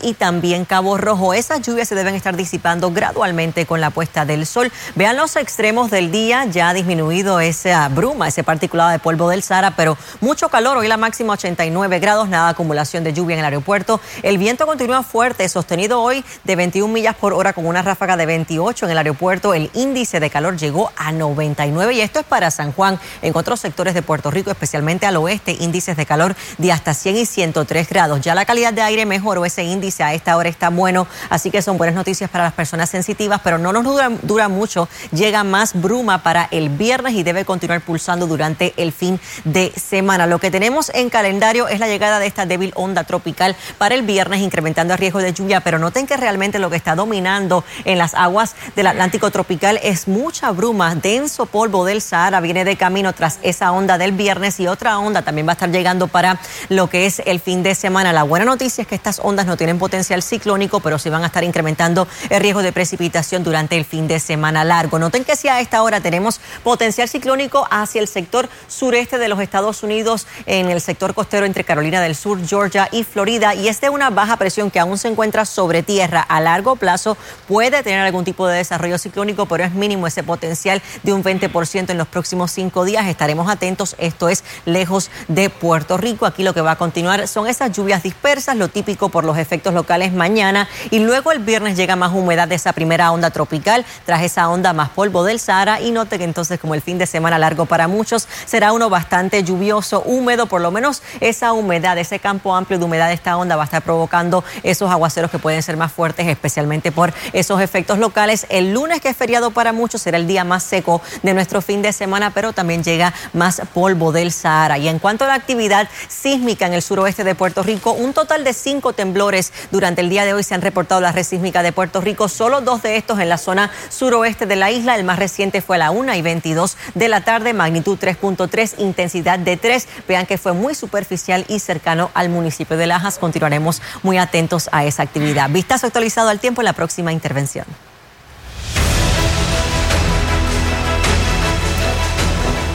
Y 0.03 0.15
también 0.15 0.65
Cabo 0.65 0.97
Rojo. 0.97 1.33
Esas 1.33 1.61
lluvias 1.61 1.87
se 1.87 1.95
deben 1.95 2.13
estar 2.13 2.35
disipando 2.35 2.91
gradualmente 2.91 3.65
con 3.65 3.79
la 3.79 3.89
puesta 3.89 4.25
del 4.25 4.45
sol. 4.45 4.69
Vean 4.95 5.15
los 5.15 5.37
extremos 5.37 5.89
del 5.89 6.11
día, 6.11 6.43
ya 6.43 6.67
ha 6.67 6.73
disminuido 6.73 7.39
esa 7.39 7.87
bruma, 7.87 8.27
ese 8.27 8.43
particulado 8.43 8.89
de 8.89 8.99
polvo 8.99 9.29
del 9.29 9.43
Sahara, 9.43 9.77
pero 9.77 9.97
mucho 10.19 10.49
calor. 10.49 10.75
Hoy 10.75 10.89
la 10.89 10.97
máxima 10.97 11.31
89 11.33 11.99
grados, 11.99 12.27
nada 12.27 12.49
acumulación 12.49 13.05
de 13.05 13.13
lluvia 13.13 13.35
en 13.35 13.39
el 13.39 13.45
aeropuerto. 13.45 14.01
El 14.23 14.37
viento 14.37 14.65
continúa 14.65 15.03
fuerte, 15.03 15.47
sostenido 15.47 16.01
hoy 16.01 16.25
de 16.43 16.57
21 16.57 16.91
millas 16.91 17.15
por 17.15 17.31
hora 17.33 17.53
con 17.53 17.65
una 17.65 17.81
ráfaga 17.81 18.17
de 18.17 18.25
28 18.25 18.87
en 18.87 18.91
el 18.91 18.97
aeropuerto. 18.97 19.53
El 19.53 19.71
índice 19.73 20.19
de 20.19 20.29
calor 20.29 20.57
llegó 20.57 20.91
a 20.97 21.13
99 21.13 21.93
y 21.93 22.01
esto 22.01 22.19
es 22.19 22.25
para 22.25 22.51
San 22.51 22.73
Juan. 22.73 22.99
En 23.21 23.31
otros 23.37 23.61
sectores 23.61 23.93
de 23.93 24.01
Puerto 24.01 24.31
Rico, 24.31 24.51
especialmente 24.51 25.05
al 25.05 25.15
oeste, 25.15 25.55
índices 25.61 25.95
de 25.95 26.05
calor 26.05 26.35
de 26.57 26.73
hasta 26.73 26.93
100 26.93 27.15
y 27.15 27.25
103 27.25 27.87
grados. 27.87 28.19
Ya 28.19 28.35
la 28.35 28.43
calidad 28.43 28.73
de 28.73 28.81
aire 28.81 29.05
mejoró, 29.05 29.45
ese 29.45 29.60
índice 29.63 30.03
a 30.03 30.13
esta 30.13 30.37
hora 30.37 30.49
está 30.49 30.69
bueno, 30.69 31.07
así 31.29 31.51
que 31.51 31.61
son 31.61 31.77
buenas 31.77 31.95
noticias 31.95 32.29
para 32.29 32.43
las 32.43 32.53
personas 32.53 32.89
sensitivas, 32.89 33.41
pero 33.43 33.57
no 33.57 33.73
nos 33.73 33.83
dura, 34.21 34.49
mucho. 34.49 34.87
Llega 35.11 35.43
más 35.43 35.79
bruma 35.79 36.23
para 36.23 36.47
el 36.51 36.69
viernes 36.69 37.13
y 37.13 37.23
debe 37.23 37.45
continuar 37.45 37.81
pulsando 37.81 38.27
durante 38.27 38.73
el 38.77 38.91
fin 38.91 39.19
de 39.43 39.71
semana. 39.71 40.27
Lo 40.27 40.39
que 40.39 40.51
tenemos 40.51 40.91
en 40.93 41.09
calendario 41.09 41.67
es 41.67 41.79
la 41.79 41.87
llegada 41.87 42.19
de 42.19 42.27
esta 42.27 42.45
débil 42.45 42.71
onda 42.75 43.03
tropical 43.03 43.55
para 43.77 43.95
el 43.95 44.03
viernes, 44.03 44.41
incrementando 44.41 44.93
el 44.93 44.99
riesgo 44.99 45.19
de 45.19 45.33
lluvia, 45.33 45.61
pero 45.61 45.79
noten 45.79 46.07
que 46.07 46.17
realmente 46.17 46.59
lo 46.59 46.69
que 46.69 46.75
está 46.75 46.95
dominando 46.95 47.63
en 47.85 47.97
las 47.97 48.13
aguas 48.13 48.55
del 48.75 48.87
Atlántico 48.87 49.31
tropical 49.31 49.79
es 49.83 50.07
mucha 50.07 50.51
bruma, 50.51 50.95
denso 50.95 51.45
polvo 51.45 51.85
del 51.85 52.01
Sahara, 52.01 52.39
viene 52.41 52.65
de 52.65 52.75
camino 52.75 53.13
tras 53.13 53.39
esa 53.43 53.71
onda 53.71 53.97
del 53.97 54.11
viernes 54.11 54.59
y 54.59 54.67
otra 54.67 54.97
onda 54.99 55.21
también 55.21 55.47
va 55.47 55.51
a 55.51 55.53
estar 55.53 55.69
llegando 55.69 56.07
para 56.07 56.39
lo 56.69 56.89
que 56.89 57.05
es 57.05 57.21
el 57.25 57.39
fin 57.39 57.63
de 57.63 57.75
semana. 57.75 58.13
La 58.13 58.23
buena 58.23 58.45
noticia 58.45 58.81
es 58.81 58.87
que 58.87 58.95
estas 58.95 59.19
ondas 59.23 59.45
no 59.45 59.50
tienen 59.57 59.77
potencial 59.77 60.23
ciclónico, 60.23 60.79
pero 60.79 60.97
sí 60.97 61.09
van 61.09 61.23
a 61.23 61.27
estar 61.27 61.43
incrementando 61.43 62.07
el 62.29 62.39
riesgo 62.39 62.61
de 62.61 62.71
precipitación 62.71 63.43
durante 63.43 63.77
el 63.77 63.85
fin 63.85 64.07
de 64.07 64.19
semana 64.19 64.63
largo. 64.63 64.97
Noten 64.97 65.23
que 65.23 65.35
si 65.35 65.47
a 65.47 65.59
esta 65.59 65.83
hora 65.83 65.99
tenemos 66.01 66.39
potencial 66.63 67.09
ciclónico 67.09 67.67
hacia 67.69 68.01
el 68.01 68.07
sector 68.07 68.49
sureste 68.67 69.17
de 69.17 69.27
los 69.27 69.41
Estados 69.41 69.83
Unidos, 69.83 70.27
en 70.45 70.69
el 70.69 70.81
sector 70.81 71.13
costero 71.13 71.45
entre 71.45 71.63
Carolina 71.63 72.01
del 72.01 72.15
Sur, 72.15 72.39
Georgia 72.45 72.87
y 72.91 73.03
Florida, 73.03 73.53
y 73.53 73.67
es 73.67 73.81
de 73.81 73.89
una 73.89 74.09
baja 74.09 74.37
presión 74.37 74.71
que 74.71 74.79
aún 74.79 74.97
se 74.97 75.09
encuentra 75.09 75.45
sobre 75.45 75.83
tierra 75.83 76.21
a 76.21 76.39
largo 76.39 76.77
plazo, 76.77 77.17
puede 77.47 77.83
tener 77.83 77.99
algún 77.99 78.23
tipo 78.23 78.47
de 78.47 78.57
desarrollo 78.57 78.97
ciclónico, 78.97 79.45
pero 79.45 79.63
es 79.63 79.73
mínimo 79.73 80.07
ese 80.07 80.23
potencial 80.23 80.81
de 81.03 81.13
un 81.13 81.23
20% 81.23 81.89
en 81.89 81.97
los 81.97 82.07
próximos 82.07 82.51
cinco 82.51 82.85
días. 82.85 83.07
Estaremos 83.07 83.49
atentos, 83.49 83.95
esto 83.97 84.29
es 84.29 84.43
lejos 84.65 85.09
de 85.27 85.49
Puerto 85.49 85.97
Rico. 85.97 86.25
Aquí 86.25 86.43
lo 86.43 86.53
que 86.53 86.61
va 86.61 86.71
a 86.71 86.77
continuar 86.77 87.27
son 87.27 87.47
esas 87.47 87.71
lluvias 87.71 88.03
dispersas, 88.03 88.55
lo 88.55 88.69
típico 88.69 89.09
por 89.09 89.25
lo 89.25 89.33
general 89.33 89.40
efectos 89.41 89.73
locales 89.73 90.13
mañana 90.13 90.67
y 90.89 90.99
luego 90.99 91.31
el 91.31 91.39
viernes 91.39 91.75
llega 91.75 91.95
más 91.95 92.13
humedad 92.13 92.47
de 92.47 92.55
esa 92.55 92.73
primera 92.73 93.11
onda 93.11 93.29
tropical, 93.29 93.85
tras 94.05 94.23
esa 94.23 94.49
onda 94.49 94.73
más 94.73 94.89
polvo 94.89 95.23
del 95.23 95.39
Sahara 95.39 95.81
y 95.81 95.91
note 95.91 96.17
que 96.17 96.23
entonces 96.23 96.59
como 96.59 96.75
el 96.75 96.81
fin 96.81 96.97
de 96.97 97.07
semana 97.07 97.37
largo 97.39 97.65
para 97.65 97.87
muchos 97.87 98.27
será 98.45 98.71
uno 98.71 98.89
bastante 98.89 99.43
lluvioso, 99.43 100.03
húmedo, 100.05 100.45
por 100.45 100.61
lo 100.61 100.71
menos 100.71 101.01
esa 101.19 101.53
humedad, 101.53 101.97
ese 101.97 102.19
campo 102.19 102.55
amplio 102.55 102.79
de 102.79 102.85
humedad 102.85 103.07
de 103.07 103.13
esta 103.13 103.37
onda 103.37 103.55
va 103.55 103.63
a 103.63 103.65
estar 103.65 103.81
provocando 103.81 104.43
esos 104.63 104.89
aguaceros 104.91 105.31
que 105.31 105.39
pueden 105.39 105.63
ser 105.63 105.77
más 105.77 105.91
fuertes, 105.91 106.27
especialmente 106.27 106.91
por 106.91 107.13
esos 107.33 107.61
efectos 107.61 107.99
locales. 107.99 108.45
El 108.49 108.73
lunes 108.73 109.01
que 109.01 109.09
es 109.09 109.17
feriado 109.17 109.51
para 109.51 109.73
muchos 109.73 110.01
será 110.01 110.17
el 110.17 110.27
día 110.27 110.43
más 110.43 110.63
seco 110.63 111.01
de 111.23 111.33
nuestro 111.33 111.61
fin 111.61 111.81
de 111.81 111.93
semana, 111.93 112.31
pero 112.31 112.53
también 112.53 112.83
llega 112.83 113.13
más 113.33 113.61
polvo 113.73 114.11
del 114.11 114.31
Sahara. 114.31 114.77
Y 114.77 114.87
en 114.87 114.99
cuanto 114.99 115.25
a 115.25 115.27
la 115.27 115.33
actividad 115.33 115.89
sísmica 116.07 116.65
en 116.65 116.73
el 116.73 116.81
suroeste 116.81 117.23
de 117.23 117.35
Puerto 117.35 117.63
Rico, 117.63 117.91
un 117.91 118.13
total 118.13 118.43
de 118.43 118.53
cinco 118.53 118.93
temblores 118.93 119.30
durante 119.71 120.01
el 120.01 120.09
día 120.09 120.25
de 120.25 120.33
hoy 120.33 120.43
se 120.43 120.53
han 120.53 120.61
reportado 120.61 120.99
la 120.99 121.11
red 121.11 121.23
sísmica 121.23 121.63
de 121.63 121.71
Puerto 121.71 122.01
Rico, 122.01 122.27
solo 122.27 122.61
dos 122.61 122.81
de 122.81 122.97
estos 122.97 123.19
en 123.19 123.29
la 123.29 123.37
zona 123.37 123.71
suroeste 123.89 124.45
de 124.45 124.55
la 124.55 124.71
isla. 124.71 124.95
El 124.95 125.03
más 125.03 125.19
reciente 125.19 125.61
fue 125.61 125.77
a 125.77 125.79
la 125.79 125.91
1 125.91 126.13
y 126.15 126.21
22 126.21 126.77
de 126.95 127.07
la 127.07 127.21
tarde, 127.21 127.53
magnitud 127.53 127.97
3.3, 127.97 128.75
intensidad 128.79 129.39
de 129.39 129.57
3. 129.57 129.87
Vean 130.07 130.25
que 130.25 130.37
fue 130.37 130.53
muy 130.53 130.75
superficial 130.75 131.45
y 131.47 131.59
cercano 131.59 132.11
al 132.13 132.29
municipio 132.29 132.77
de 132.77 132.87
Lajas. 132.87 133.17
Continuaremos 133.17 133.81
muy 134.03 134.17
atentos 134.17 134.69
a 134.71 134.85
esa 134.85 135.03
actividad. 135.03 135.49
Vistazo 135.49 135.87
actualizado 135.87 136.29
al 136.29 136.39
tiempo 136.39 136.61
en 136.61 136.65
la 136.65 136.73
próxima 136.73 137.13
intervención. 137.13 137.65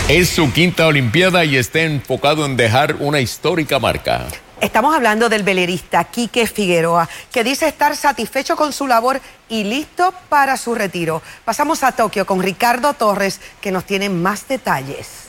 Es 0.08 0.28
su 0.28 0.52
quinta 0.52 0.86
Olimpiada 0.86 1.44
y 1.44 1.56
está 1.56 1.80
enfocado 1.80 2.46
en 2.46 2.56
dejar 2.56 2.96
una 3.00 3.18
histórica 3.18 3.80
marca. 3.80 4.28
Estamos 4.58 4.96
hablando 4.96 5.28
del 5.28 5.42
velerista 5.42 6.04
Quique 6.04 6.46
Figueroa, 6.46 7.10
que 7.30 7.44
dice 7.44 7.68
estar 7.68 7.94
satisfecho 7.94 8.56
con 8.56 8.72
su 8.72 8.86
labor 8.86 9.20
y 9.50 9.64
listo 9.64 10.14
para 10.30 10.56
su 10.56 10.74
retiro. 10.74 11.20
Pasamos 11.44 11.82
a 11.82 11.92
Tokio 11.92 12.24
con 12.24 12.42
Ricardo 12.42 12.94
Torres, 12.94 13.38
que 13.60 13.70
nos 13.70 13.84
tiene 13.84 14.08
más 14.08 14.48
detalles. 14.48 15.25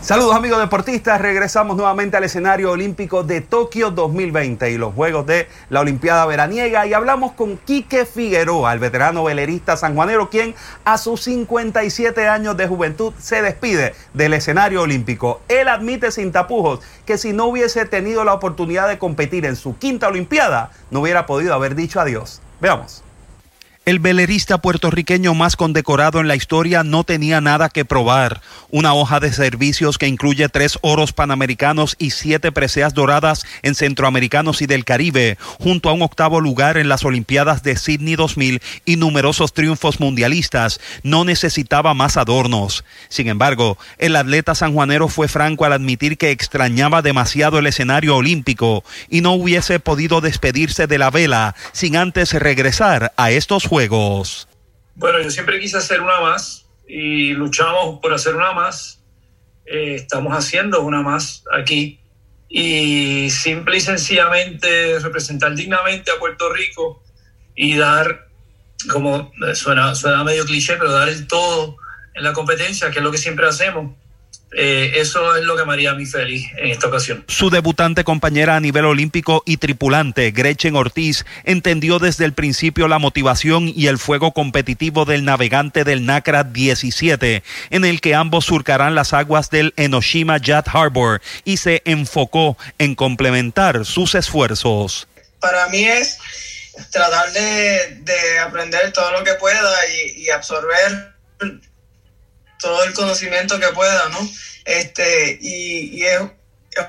Saludos 0.00 0.36
amigos 0.36 0.60
deportistas, 0.60 1.20
regresamos 1.20 1.76
nuevamente 1.76 2.16
al 2.16 2.22
escenario 2.22 2.70
olímpico 2.70 3.24
de 3.24 3.40
Tokio 3.40 3.90
2020 3.90 4.70
y 4.70 4.78
los 4.78 4.94
Juegos 4.94 5.26
de 5.26 5.48
la 5.70 5.80
Olimpiada 5.80 6.24
Veraniega 6.24 6.86
y 6.86 6.94
hablamos 6.94 7.32
con 7.32 7.56
Quique 7.56 8.06
Figueroa, 8.06 8.72
el 8.72 8.78
veterano 8.78 9.24
velerista 9.24 9.76
sanjuanero, 9.76 10.30
quien 10.30 10.54
a 10.84 10.98
sus 10.98 11.22
57 11.22 12.28
años 12.28 12.56
de 12.56 12.68
juventud 12.68 13.12
se 13.18 13.42
despide 13.42 13.92
del 14.14 14.34
escenario 14.34 14.82
olímpico. 14.82 15.40
Él 15.48 15.66
admite 15.66 16.12
sin 16.12 16.30
tapujos 16.30 16.78
que 17.04 17.18
si 17.18 17.32
no 17.32 17.46
hubiese 17.46 17.84
tenido 17.84 18.22
la 18.22 18.34
oportunidad 18.34 18.86
de 18.86 18.98
competir 18.98 19.46
en 19.46 19.56
su 19.56 19.78
quinta 19.78 20.06
Olimpiada, 20.06 20.70
no 20.92 21.00
hubiera 21.00 21.26
podido 21.26 21.54
haber 21.54 21.74
dicho 21.74 22.00
adiós. 22.00 22.40
Veamos. 22.60 23.02
El 23.88 24.00
velerista 24.00 24.58
puertorriqueño 24.58 25.32
más 25.32 25.56
condecorado 25.56 26.20
en 26.20 26.28
la 26.28 26.36
historia 26.36 26.84
no 26.84 27.04
tenía 27.04 27.40
nada 27.40 27.70
que 27.70 27.86
probar. 27.86 28.42
Una 28.68 28.92
hoja 28.92 29.18
de 29.18 29.32
servicios 29.32 29.96
que 29.96 30.06
incluye 30.06 30.46
tres 30.50 30.78
oros 30.82 31.14
panamericanos 31.14 31.96
y 31.98 32.10
siete 32.10 32.52
preseas 32.52 32.92
doradas 32.92 33.46
en 33.62 33.74
centroamericanos 33.74 34.60
y 34.60 34.66
del 34.66 34.84
Caribe, 34.84 35.38
junto 35.58 35.88
a 35.88 35.94
un 35.94 36.02
octavo 36.02 36.42
lugar 36.42 36.76
en 36.76 36.90
las 36.90 37.02
Olimpiadas 37.02 37.62
de 37.62 37.76
Sydney 37.76 38.14
2000 38.14 38.60
y 38.84 38.96
numerosos 38.96 39.54
triunfos 39.54 40.00
mundialistas, 40.00 40.82
no 41.02 41.24
necesitaba 41.24 41.94
más 41.94 42.18
adornos. 42.18 42.84
Sin 43.08 43.26
embargo, 43.28 43.78
el 43.96 44.16
atleta 44.16 44.54
sanjuanero 44.54 45.08
fue 45.08 45.28
franco 45.28 45.64
al 45.64 45.72
admitir 45.72 46.18
que 46.18 46.30
extrañaba 46.30 47.00
demasiado 47.00 47.58
el 47.58 47.66
escenario 47.66 48.16
olímpico 48.16 48.84
y 49.08 49.22
no 49.22 49.32
hubiese 49.32 49.80
podido 49.80 50.20
despedirse 50.20 50.86
de 50.86 50.98
la 50.98 51.10
vela 51.10 51.54
sin 51.72 51.96
antes 51.96 52.34
regresar 52.34 53.14
a 53.16 53.30
estos 53.30 53.64
Juegos. 53.64 53.77
Bueno, 54.94 55.20
yo 55.20 55.30
siempre 55.30 55.60
quise 55.60 55.76
hacer 55.76 56.00
una 56.00 56.20
más 56.20 56.66
y 56.86 57.32
luchamos 57.32 58.00
por 58.00 58.12
hacer 58.12 58.34
una 58.34 58.52
más. 58.52 59.00
Eh, 59.66 59.94
estamos 59.94 60.32
haciendo 60.32 60.80
una 60.82 61.02
más 61.02 61.44
aquí 61.52 62.00
y 62.48 63.28
simple 63.30 63.76
y 63.76 63.80
sencillamente 63.80 64.98
representar 65.00 65.54
dignamente 65.54 66.10
a 66.10 66.18
Puerto 66.18 66.50
Rico 66.52 67.02
y 67.54 67.76
dar, 67.76 68.28
como 68.90 69.30
suena, 69.54 69.94
suena 69.94 70.24
medio 70.24 70.46
cliché, 70.46 70.76
pero 70.76 70.92
dar 70.92 71.08
el 71.08 71.26
todo 71.26 71.76
en 72.14 72.24
la 72.24 72.32
competencia, 72.32 72.90
que 72.90 72.98
es 72.98 73.04
lo 73.04 73.10
que 73.10 73.18
siempre 73.18 73.46
hacemos. 73.46 73.94
Eh, 74.52 74.92
eso 74.96 75.36
es 75.36 75.44
lo 75.44 75.56
que 75.56 75.64
me 75.66 75.74
haría 75.74 75.90
a 75.90 75.94
mí 75.94 76.06
feliz 76.06 76.46
en 76.56 76.70
esta 76.70 76.86
ocasión. 76.86 77.24
Su 77.28 77.50
debutante 77.50 78.02
compañera 78.02 78.56
a 78.56 78.60
nivel 78.60 78.86
olímpico 78.86 79.42
y 79.44 79.58
tripulante, 79.58 80.30
Gretchen 80.30 80.74
Ortiz, 80.74 81.26
entendió 81.44 81.98
desde 81.98 82.24
el 82.24 82.32
principio 82.32 82.88
la 82.88 82.98
motivación 82.98 83.70
y 83.74 83.88
el 83.88 83.98
fuego 83.98 84.32
competitivo 84.32 85.04
del 85.04 85.24
navegante 85.24 85.84
del 85.84 86.06
NACRA 86.06 86.44
17, 86.44 87.42
en 87.70 87.84
el 87.84 88.00
que 88.00 88.14
ambos 88.14 88.46
surcarán 88.46 88.94
las 88.94 89.12
aguas 89.12 89.50
del 89.50 89.74
Enoshima 89.76 90.38
Yacht 90.38 90.68
Harbor 90.72 91.20
y 91.44 91.58
se 91.58 91.82
enfocó 91.84 92.56
en 92.78 92.94
complementar 92.94 93.84
sus 93.84 94.14
esfuerzos. 94.14 95.08
Para 95.40 95.68
mí 95.68 95.84
es 95.84 96.18
tratar 96.90 97.32
de, 97.32 98.38
aprender 98.40 98.92
todo 98.92 99.12
lo 99.12 99.24
que 99.24 99.34
pueda 99.34 99.70
y 100.16 100.30
absorber 100.30 101.18
todo 102.58 102.84
el 102.84 102.92
conocimiento 102.94 103.58
que 103.58 103.68
pueda, 103.68 104.08
¿no? 104.10 104.28
Este, 104.64 105.38
y, 105.40 106.02
es, 106.02 106.20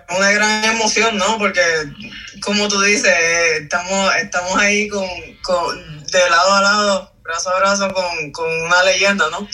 una 0.10 0.32
gran 0.32 0.65
emoción, 0.65 1.17
¿no? 1.17 1.38
Porque, 1.38 1.62
como 2.41 2.67
tú 2.67 2.79
dices, 2.82 3.13
estamos, 3.62 4.15
estamos 4.15 4.58
ahí 4.58 4.88
con, 4.88 5.08
de 6.12 6.29
lado 6.29 6.53
a 6.53 6.62
lado, 6.62 7.13
brazo 7.23 7.49
a 7.49 7.60
brazo 7.60 7.93
con, 7.93 8.32
con 8.32 8.49
una 8.62 8.84
leyenda, 8.84 9.29
¿no? 9.32 9.47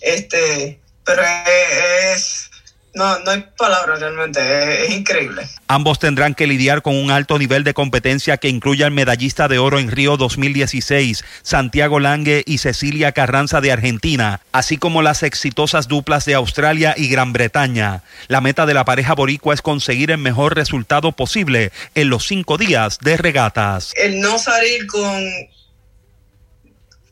Este, 0.00 0.80
pero 1.04 1.22
es 1.22 2.50
no, 2.94 3.18
no 3.20 3.30
hay 3.30 3.46
palabras 3.56 4.00
realmente, 4.00 4.84
es, 4.84 4.90
increíble. 4.90 5.48
Ambos 5.66 5.98
tendrán 5.98 6.34
que 6.34 6.46
lidiar 6.46 6.82
con 6.82 6.94
un 6.94 7.10
alto 7.10 7.38
nivel 7.38 7.64
de 7.64 7.72
competencia 7.72 8.36
que 8.36 8.48
incluye 8.48 8.84
al 8.84 8.90
medallista 8.90 9.48
de 9.48 9.58
oro 9.58 9.78
en 9.78 9.90
Río 9.90 10.18
2016, 10.18 11.24
Santiago 11.42 12.00
Lange 12.00 12.42
y 12.46 12.58
Cecilia 12.58 13.12
Carranza 13.12 13.62
de 13.62 13.72
Argentina, 13.72 14.40
así 14.52 14.76
como 14.76 15.00
las 15.00 15.22
exitosas 15.22 15.88
duplas 15.88 16.26
de 16.26 16.34
Australia 16.34 16.94
y 16.96 17.08
Gran 17.08 17.32
Bretaña. 17.32 18.02
La 18.28 18.42
meta 18.42 18.66
de 18.66 18.74
la 18.74 18.84
pareja 18.84 19.14
boricua 19.14 19.54
es 19.54 19.62
conseguir 19.62 20.10
el 20.10 20.18
mejor 20.18 20.54
resultado 20.54 21.12
posible 21.12 21.72
en 21.94 22.10
los 22.10 22.26
cinco 22.26 22.58
días 22.58 22.98
de 23.00 23.16
regatas. 23.16 23.92
El 23.96 24.20
no 24.20 24.38
salir 24.38 24.86
con 24.86 25.22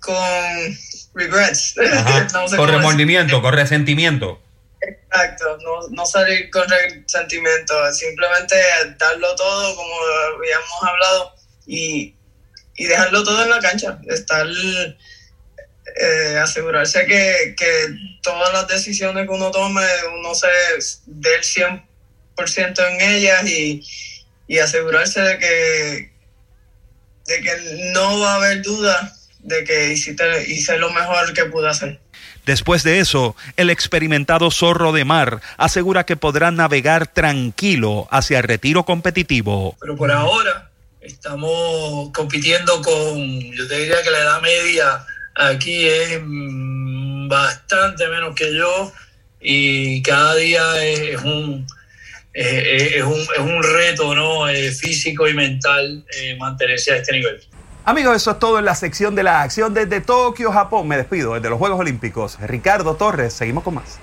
con 0.01 0.15
regrets. 1.15 1.75
con 2.57 2.69
remordimiento, 2.69 3.41
con 3.41 3.55
resentimiento. 3.55 4.41
Exacto, 4.81 5.59
no, 5.59 5.89
no 5.91 6.07
salir 6.07 6.51
con 6.51 6.67
resentimiento, 6.69 7.93
simplemente 7.93 8.57
darlo 8.99 9.35
todo 9.35 9.77
como 9.77 9.95
habíamos 10.37 10.83
hablado 10.83 11.35
y, 11.67 12.15
y 12.77 12.85
dejarlo 12.87 13.23
todo 13.23 13.43
en 13.43 13.51
la 13.51 13.61
cancha, 13.61 13.99
estar, 14.09 14.47
eh, 16.01 16.39
asegurarse 16.43 17.05
que, 17.05 17.55
que, 17.59 17.89
todas 18.23 18.53
las 18.55 18.69
decisiones 18.69 19.27
que 19.27 19.33
uno 19.35 19.51
tome, 19.51 19.85
uno 20.19 20.35
se 20.35 20.49
dé 21.07 21.35
el 21.35 21.43
100% 21.43 22.89
en 22.89 23.01
ellas 23.03 23.47
y, 23.47 23.87
y 24.47 24.59
asegurarse 24.59 25.21
de 25.21 25.39
que, 25.39 26.13
de 27.27 27.41
que 27.43 27.91
no 27.93 28.19
va 28.19 28.33
a 28.33 28.37
haber 28.37 28.63
duda 28.63 29.15
de 29.41 29.65
que 29.65 29.93
hiciste, 29.93 30.25
hice 30.49 30.77
lo 30.79 30.91
mejor 30.91 31.33
que 31.35 31.45
pude 31.47 31.69
hacer. 31.69 32.01
Después 32.47 32.83
de 32.83 33.01
eso, 33.01 33.37
el 33.57 33.71
experimentado 33.71 34.51
zorro 34.51 34.93
de 34.93 35.05
mar 35.05 35.41
asegura 35.57 36.05
que 36.05 36.17
podrá 36.17 36.51
navegar 36.51 37.07
tranquilo 37.07 38.09
hacia 38.11 38.39
el 38.39 38.45
retiro 38.45 38.85
competitivo. 38.85 39.77
Pero 39.81 39.97
por 39.97 40.11
ahora 40.11 40.71
estamos 41.01 42.11
compitiendo 42.13 42.83
con, 42.83 43.41
yo 43.53 43.69
te 43.69 43.79
diría 43.79 44.03
que 44.03 44.11
la 44.11 44.19
edad 44.19 44.43
media 44.43 45.05
aquí 45.35 45.87
es 45.87 46.21
bastante 47.29 48.09
menos 48.09 48.35
que 48.35 48.55
yo 48.55 48.93
y 49.41 50.03
cada 50.03 50.35
día 50.37 50.85
es, 50.85 51.23
un... 51.23 51.67
Es, 52.33 53.03
un, 53.03 53.21
es 53.21 53.39
un 53.41 53.63
reto 53.63 54.15
¿no? 54.15 54.49
Eh, 54.49 54.71
físico 54.71 55.29
y 55.29 55.35
mental 55.35 56.05
eh, 56.17 56.37
mantenerse 56.37 56.93
a 56.93 56.97
este 56.97 57.13
nivel. 57.13 57.41
Amigos, 57.87 58.15
eso 58.15 58.33
es 58.33 58.39
todo 58.39 58.59
en 58.59 58.67
la 58.67 58.75
sección 58.75 59.15
de 59.15 59.23
la 59.23 59.41
acción 59.41 59.73
desde 59.73 60.03
Tokio, 60.03 60.53
Japón. 60.53 60.87
Me 60.87 60.99
despido 60.99 61.35
desde 61.35 61.49
los 61.49 61.59
Juegos 61.59 61.81
Olímpicos. 61.81 62.39
Ricardo 62.41 62.95
Torres, 62.95 63.33
seguimos 63.33 63.65
con 63.65 63.77
más. 63.77 63.99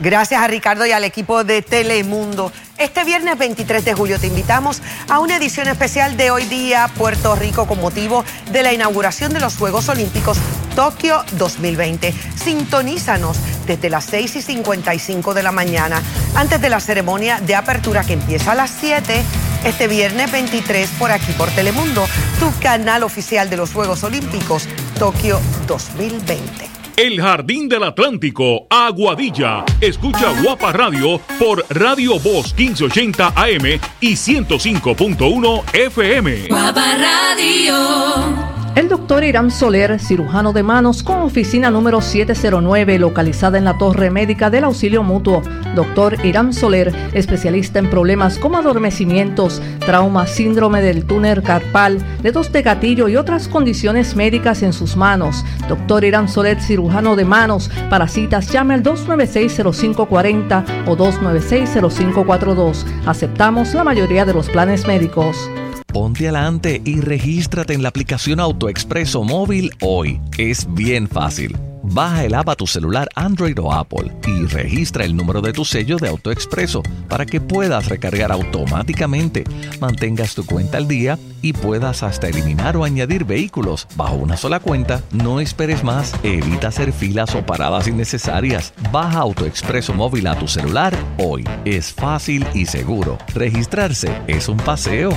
Gracias 0.00 0.40
a 0.40 0.48
Ricardo 0.48 0.84
y 0.86 0.92
al 0.92 1.04
equipo 1.04 1.44
de 1.44 1.62
Telemundo. 1.62 2.50
Este 2.78 3.04
viernes 3.04 3.38
23 3.38 3.84
de 3.84 3.94
julio 3.94 4.18
te 4.18 4.26
invitamos 4.26 4.82
a 5.08 5.20
una 5.20 5.36
edición 5.36 5.68
especial 5.68 6.16
de 6.16 6.32
Hoy 6.32 6.44
Día 6.46 6.90
Puerto 6.96 7.36
Rico 7.36 7.68
con 7.68 7.80
motivo 7.80 8.24
de 8.50 8.64
la 8.64 8.72
inauguración 8.72 9.32
de 9.32 9.38
los 9.38 9.56
Juegos 9.56 9.88
Olímpicos 9.88 10.38
Tokio 10.74 11.24
2020. 11.38 12.12
Sintonízanos 12.34 13.38
desde 13.66 13.88
las 13.88 14.06
6 14.06 14.34
y 14.34 14.42
55 14.42 15.32
de 15.32 15.42
la 15.44 15.52
mañana, 15.52 16.02
antes 16.34 16.60
de 16.60 16.70
la 16.70 16.80
ceremonia 16.80 17.38
de 17.40 17.54
apertura 17.54 18.02
que 18.02 18.14
empieza 18.14 18.52
a 18.52 18.56
las 18.56 18.72
7 18.72 19.22
este 19.64 19.86
viernes 19.86 20.30
23 20.32 20.90
por 20.98 21.12
aquí 21.12 21.32
por 21.34 21.50
Telemundo, 21.50 22.04
tu 22.40 22.52
canal 22.60 23.04
oficial 23.04 23.48
de 23.48 23.56
los 23.56 23.72
Juegos 23.72 24.02
Olímpicos 24.02 24.68
Tokio 24.98 25.40
2020. 25.68 26.73
El 26.96 27.20
Jardín 27.20 27.68
del 27.68 27.82
Atlántico, 27.82 28.68
Aguadilla. 28.70 29.64
Escucha 29.80 30.32
Guapa 30.42 30.72
Radio 30.72 31.20
por 31.40 31.64
Radio 31.70 32.20
Voz 32.20 32.54
1580 32.56 33.32
AM 33.34 33.80
y 34.00 34.12
105.1 34.12 35.74
FM. 35.74 36.48
Guapa 36.48 36.96
Radio. 36.96 38.63
El 38.74 38.88
doctor 38.88 39.22
Irán 39.22 39.52
Soler, 39.52 40.00
cirujano 40.00 40.52
de 40.52 40.64
manos 40.64 41.04
con 41.04 41.20
oficina 41.22 41.70
número 41.70 42.00
709, 42.00 42.98
localizada 42.98 43.56
en 43.56 43.64
la 43.64 43.78
Torre 43.78 44.10
Médica 44.10 44.50
del 44.50 44.64
Auxilio 44.64 45.04
Mutuo. 45.04 45.42
Doctor 45.76 46.16
Irán 46.24 46.52
Soler, 46.52 46.92
especialista 47.12 47.78
en 47.78 47.88
problemas 47.88 48.36
como 48.36 48.56
adormecimientos, 48.56 49.62
trauma, 49.78 50.26
síndrome 50.26 50.82
del 50.82 51.04
túnel 51.04 51.40
carpal, 51.44 52.04
dedos 52.20 52.50
de 52.50 52.62
gatillo 52.62 53.06
y 53.08 53.14
otras 53.14 53.46
condiciones 53.46 54.16
médicas 54.16 54.64
en 54.64 54.72
sus 54.72 54.96
manos. 54.96 55.44
Doctor 55.68 56.02
Irán 56.02 56.28
Soler, 56.28 56.60
cirujano 56.60 57.14
de 57.14 57.24
manos. 57.24 57.70
Para 57.88 58.08
citas, 58.08 58.50
llame 58.50 58.74
al 58.74 58.82
296-0540 58.82 60.64
o 60.88 60.96
296-0542. 60.96 62.84
Aceptamos 63.06 63.72
la 63.72 63.84
mayoría 63.84 64.24
de 64.24 64.34
los 64.34 64.48
planes 64.48 64.84
médicos. 64.88 65.48
Ponte 65.94 66.24
adelante 66.24 66.82
y 66.84 67.00
regístrate 67.00 67.72
en 67.72 67.84
la 67.84 67.90
aplicación 67.90 68.40
AutoExpreso 68.40 69.22
móvil 69.22 69.70
hoy. 69.80 70.20
Es 70.36 70.66
bien 70.74 71.06
fácil. 71.06 71.56
Baja 71.84 72.24
el 72.24 72.34
app 72.34 72.48
a 72.48 72.56
tu 72.56 72.66
celular 72.66 73.08
Android 73.14 73.56
o 73.60 73.72
Apple 73.72 74.10
y 74.26 74.44
registra 74.46 75.04
el 75.04 75.14
número 75.14 75.40
de 75.40 75.52
tu 75.52 75.64
sello 75.64 75.98
de 75.98 76.08
AutoExpreso 76.08 76.82
para 77.08 77.24
que 77.26 77.40
puedas 77.40 77.88
recargar 77.88 78.32
automáticamente, 78.32 79.44
mantengas 79.80 80.34
tu 80.34 80.44
cuenta 80.44 80.78
al 80.78 80.88
día 80.88 81.16
y 81.42 81.52
puedas 81.52 82.02
hasta 82.02 82.26
eliminar 82.26 82.76
o 82.76 82.82
añadir 82.82 83.24
vehículos 83.24 83.86
bajo 83.94 84.16
una 84.16 84.36
sola 84.36 84.58
cuenta. 84.58 85.00
No 85.12 85.38
esperes 85.38 85.84
más, 85.84 86.12
evita 86.24 86.68
hacer 86.68 86.92
filas 86.92 87.36
o 87.36 87.46
paradas 87.46 87.86
innecesarias. 87.86 88.74
Baja 88.90 89.20
AutoExpreso 89.20 89.94
móvil 89.94 90.26
a 90.26 90.36
tu 90.36 90.48
celular 90.48 90.92
hoy. 91.18 91.44
Es 91.64 91.92
fácil 91.92 92.44
y 92.52 92.66
seguro. 92.66 93.16
Registrarse 93.32 94.10
es 94.26 94.48
un 94.48 94.56
paseo. 94.56 95.10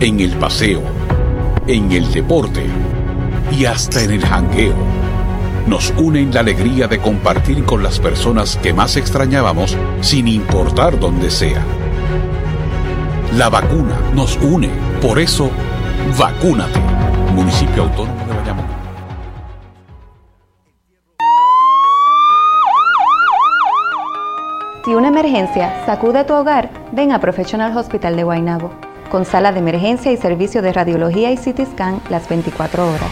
en 0.00 0.20
el 0.20 0.32
paseo, 0.32 0.82
en 1.66 1.90
el 1.90 2.10
deporte 2.12 2.66
y 3.50 3.64
hasta 3.64 4.02
en 4.02 4.12
el 4.12 4.24
jangueo. 4.24 4.74
Nos 5.66 5.92
une 5.96 6.20
en 6.20 6.32
la 6.32 6.40
alegría 6.40 6.86
de 6.86 6.98
compartir 6.98 7.64
con 7.64 7.82
las 7.82 7.98
personas 7.98 8.56
que 8.62 8.72
más 8.72 8.96
extrañábamos 8.96 9.76
sin 10.00 10.28
importar 10.28 10.98
dónde 10.98 11.30
sea. 11.30 11.62
La 13.36 13.50
vacuna 13.50 13.98
nos 14.14 14.36
une, 14.38 14.70
por 15.02 15.18
eso, 15.18 15.50
vacúnate. 16.18 16.80
Municipio 17.34 17.82
Autónomo 17.82 18.26
de 18.26 18.34
Bayamón. 18.34 18.77
Emergencia 25.18 25.84
sacude 25.84 26.22
tu 26.22 26.32
hogar, 26.32 26.70
ven 26.92 27.10
a 27.10 27.18
Professional 27.18 27.76
Hospital 27.76 28.14
de 28.14 28.22
Guaynabo, 28.22 28.70
con 29.10 29.24
sala 29.24 29.50
de 29.50 29.58
emergencia 29.58 30.12
y 30.12 30.16
servicio 30.16 30.62
de 30.62 30.72
radiología 30.72 31.32
y 31.32 31.36
CT 31.36 31.72
scan 31.72 32.00
las 32.08 32.28
24 32.28 32.88
horas. 32.88 33.10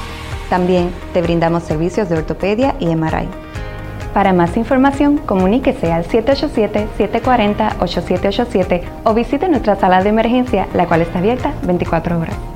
También 0.48 0.92
te 1.12 1.20
brindamos 1.20 1.64
servicios 1.64 2.08
de 2.08 2.18
ortopedia 2.18 2.76
y 2.78 2.94
MRI. 2.94 3.26
Para 4.14 4.32
más 4.32 4.56
información, 4.56 5.18
comuníquese 5.18 5.90
al 5.90 6.06
787-740-8787 6.06 8.82
o 9.02 9.12
visite 9.12 9.48
nuestra 9.48 9.74
sala 9.74 10.04
de 10.04 10.10
emergencia, 10.10 10.68
la 10.74 10.86
cual 10.86 11.00
está 11.00 11.18
abierta 11.18 11.54
24 11.64 12.20
horas. 12.20 12.55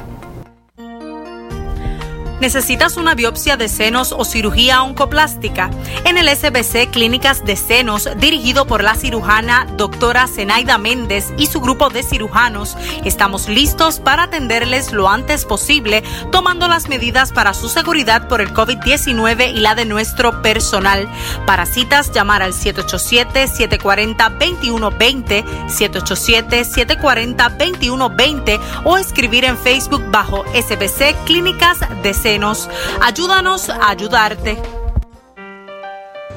¿Necesitas 2.40 2.96
una 2.96 3.14
biopsia 3.14 3.58
de 3.58 3.68
senos 3.68 4.14
o 4.16 4.24
cirugía 4.24 4.82
oncoplástica? 4.82 5.68
En 6.04 6.16
el 6.16 6.26
SBC 6.26 6.88
Clínicas 6.90 7.44
de 7.44 7.54
Senos, 7.54 8.08
dirigido 8.16 8.66
por 8.66 8.82
la 8.82 8.94
cirujana 8.94 9.66
doctora 9.76 10.26
Zenaida 10.26 10.78
Méndez 10.78 11.34
y 11.36 11.48
su 11.48 11.60
grupo 11.60 11.90
de 11.90 12.02
cirujanos, 12.02 12.78
estamos 13.04 13.46
listos 13.46 14.00
para 14.00 14.22
atenderles 14.22 14.92
lo 14.92 15.10
antes 15.10 15.44
posible, 15.44 16.02
tomando 16.32 16.66
las 16.66 16.88
medidas 16.88 17.30
para 17.30 17.52
su 17.52 17.68
seguridad 17.68 18.26
por 18.26 18.40
el 18.40 18.54
COVID-19 18.54 19.54
y 19.54 19.60
la 19.60 19.74
de 19.74 19.84
nuestro 19.84 20.40
personal. 20.40 21.10
Para 21.44 21.66
citas, 21.66 22.10
llamar 22.10 22.42
al 22.42 22.54
787-740-2120, 22.54 25.44
787-740-2120 25.66 28.58
o 28.84 28.96
escribir 28.96 29.44
en 29.44 29.58
Facebook 29.58 30.10
bajo 30.10 30.42
SBC 30.54 31.14
Clínicas 31.26 31.80
de 32.02 32.14
Senos. 32.14 32.29
Ayúdanos 33.00 33.70
a 33.70 33.88
ayudarte. 33.90 34.56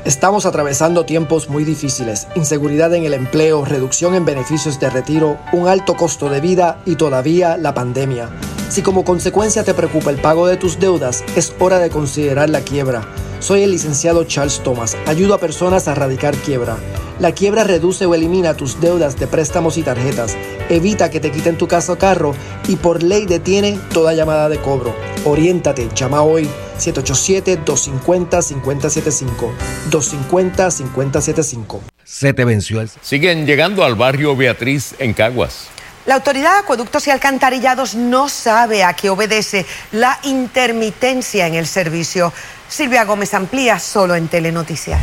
Estamos 0.06 0.48
atravesando 0.48 1.06
tiempos 1.06 1.50
muy 1.50 1.64
difíciles, 1.64 2.28
inseguridad 2.34 2.96
en 2.96 3.04
el 3.04 3.14
empleo, 3.14 3.64
reducción 3.64 4.16
en 4.16 4.26
beneficios 4.26 4.80
de 4.80 4.90
retiro, 4.90 5.38
un 5.52 5.68
alto 5.68 5.96
costo 5.96 6.30
de 6.30 6.42
vida 6.42 6.82
y 6.88 6.96
todavía 6.96 7.58
la 7.58 7.76
pandemia. 7.76 8.30
Si 8.70 8.82
como 8.82 9.06
consecuencia 9.06 9.64
te 9.64 9.76
preocupa 9.76 10.10
el 10.10 10.18
pago 10.20 10.48
de 10.48 10.58
tus 10.58 10.80
deudas, 10.80 11.24
es 11.36 11.54
hora 11.60 11.78
de 11.78 11.92
considerar 11.92 12.50
la 12.50 12.62
quiebra. 12.62 13.04
Soy 13.40 13.62
el 13.62 13.70
licenciado 13.70 14.24
Charles 14.24 14.64
Thomas. 14.64 14.98
Ayudo 15.06 15.36
a 15.36 15.38
personas 15.38 15.88
a 15.88 15.92
erradicar 15.92 16.36
quiebra. 16.38 16.76
La 17.24 17.32
quiebra 17.32 17.64
reduce 17.64 18.06
o 18.06 18.14
elimina 18.14 18.54
tus 18.54 18.80
deudas 18.82 19.18
de 19.18 19.28
préstamos 19.28 19.78
y 19.78 19.82
tarjetas. 19.82 20.36
Evita 20.68 21.10
que 21.10 21.22
te 21.22 21.32
quiten 21.32 21.58
tu 21.58 21.70
casa 21.70 21.94
o 21.94 21.98
carro 21.98 22.36
y 22.68 22.76
por 22.76 23.02
ley 23.02 23.26
detiene 23.26 23.80
toda 23.94 24.14
llamada 24.14 24.50
de 24.50 24.60
cobro. 24.60 24.94
Oriéntate, 25.24 25.88
llama 25.96 26.22
hoy 26.22 26.50
787-250-5075. 26.80 29.52
250-5075. 29.90 31.80
Se 32.04 32.34
te 32.34 32.44
venció 32.44 32.82
el... 32.82 32.90
Siguen 33.02 33.46
llegando 33.46 33.86
al 33.86 33.96
barrio 33.96 34.36
Beatriz 34.36 34.94
en 35.00 35.14
Caguas. 35.14 35.70
La 36.06 36.16
Autoridad 36.16 36.56
de 36.56 36.60
Acueductos 36.60 37.08
y 37.08 37.12
Alcantarillados 37.12 37.96
no 37.96 38.28
sabe 38.28 38.84
a 38.84 38.92
qué 38.92 39.10
obedece 39.10 39.66
la 39.94 40.20
intermitencia 40.24 41.48
en 41.48 41.54
el 41.54 41.68
servicio. 41.68 42.34
Silvia 42.68 43.06
Gómez 43.06 43.34
amplía 43.34 43.80
solo 43.80 44.14
en 44.14 44.28
Telenoticias. 44.28 45.00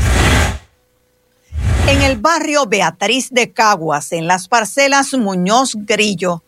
En 1.88 2.02
el 2.02 2.18
barrio 2.18 2.66
Beatriz 2.66 3.30
de 3.30 3.52
Caguas, 3.52 4.12
en 4.12 4.26
las 4.26 4.48
parcelas 4.48 5.12
Muñoz 5.14 5.74
Grillo, 5.74 6.42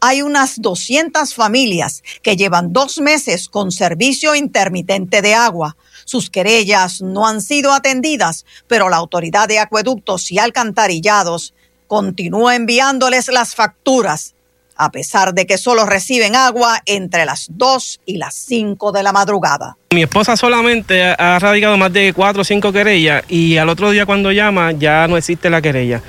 hay 0.00 0.22
unas 0.22 0.60
200 0.60 1.34
familias 1.34 2.02
que 2.22 2.36
llevan 2.36 2.72
dos 2.72 2.98
meses 2.98 3.48
con 3.48 3.72
servicio 3.72 4.34
intermitente 4.34 5.22
de 5.22 5.34
agua. 5.34 5.76
Sus 6.04 6.30
querellas 6.30 7.00
no 7.00 7.26
han 7.26 7.40
sido 7.40 7.72
atendidas, 7.72 8.44
pero 8.68 8.88
la 8.88 8.98
Autoridad 8.98 9.48
de 9.48 9.58
Acueductos 9.58 10.30
y 10.30 10.38
Alcantarillados 10.38 11.54
continúa 11.86 12.54
enviándoles 12.54 13.28
las 13.28 13.54
facturas, 13.54 14.34
a 14.76 14.90
pesar 14.90 15.34
de 15.34 15.46
que 15.46 15.58
solo 15.58 15.86
reciben 15.86 16.34
agua 16.36 16.80
entre 16.86 17.24
las 17.24 17.46
2 17.50 18.00
y 18.06 18.16
las 18.18 18.34
5 18.34 18.92
de 18.92 19.02
la 19.02 19.12
madrugada. 19.12 19.76
Mi 19.90 20.02
esposa 20.02 20.36
solamente 20.36 21.02
ha 21.02 21.38
radicado 21.38 21.76
más 21.76 21.92
de 21.92 22.12
4 22.12 22.42
o 22.42 22.44
5 22.44 22.72
querellas 22.72 23.22
y 23.28 23.56
al 23.56 23.68
otro 23.68 23.90
día 23.90 24.06
cuando 24.06 24.32
llama 24.32 24.72
ya 24.72 25.06
no 25.06 25.16
existe 25.16 25.50
la 25.50 25.62
querella. 25.62 26.02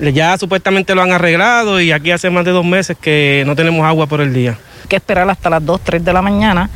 Ya 0.00 0.36
supuestamente 0.38 0.94
lo 0.94 1.02
han 1.02 1.12
arreglado 1.12 1.80
y 1.80 1.92
aquí 1.92 2.10
hace 2.10 2.30
más 2.30 2.44
de 2.44 2.50
dos 2.50 2.64
meses 2.64 2.96
que 3.00 3.44
no 3.46 3.54
tenemos 3.54 3.84
agua 3.84 4.06
por 4.06 4.20
el 4.20 4.32
día. 4.32 4.58
Hay 4.82 4.88
que 4.88 4.96
esperar 4.96 5.28
hasta 5.30 5.50
las 5.50 5.64
2, 5.64 5.80
3 5.82 6.04
de 6.04 6.12
la 6.12 6.22
mañana 6.22 6.70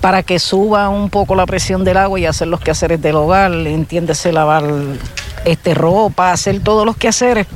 para 0.00 0.24
que 0.24 0.40
suba 0.40 0.88
un 0.88 1.10
poco 1.10 1.36
la 1.36 1.46
presión 1.46 1.84
del 1.84 1.96
agua 1.96 2.18
y 2.18 2.26
hacer 2.26 2.48
los 2.48 2.60
quehaceres 2.60 3.00
del 3.00 3.14
hogar, 3.14 3.52
entiéndese 3.52 4.32
lavar 4.32 4.64
este, 5.44 5.74
ropa, 5.74 6.32
hacer 6.32 6.60
todos 6.60 6.84
los 6.84 6.96
quehaceres. 6.96 7.46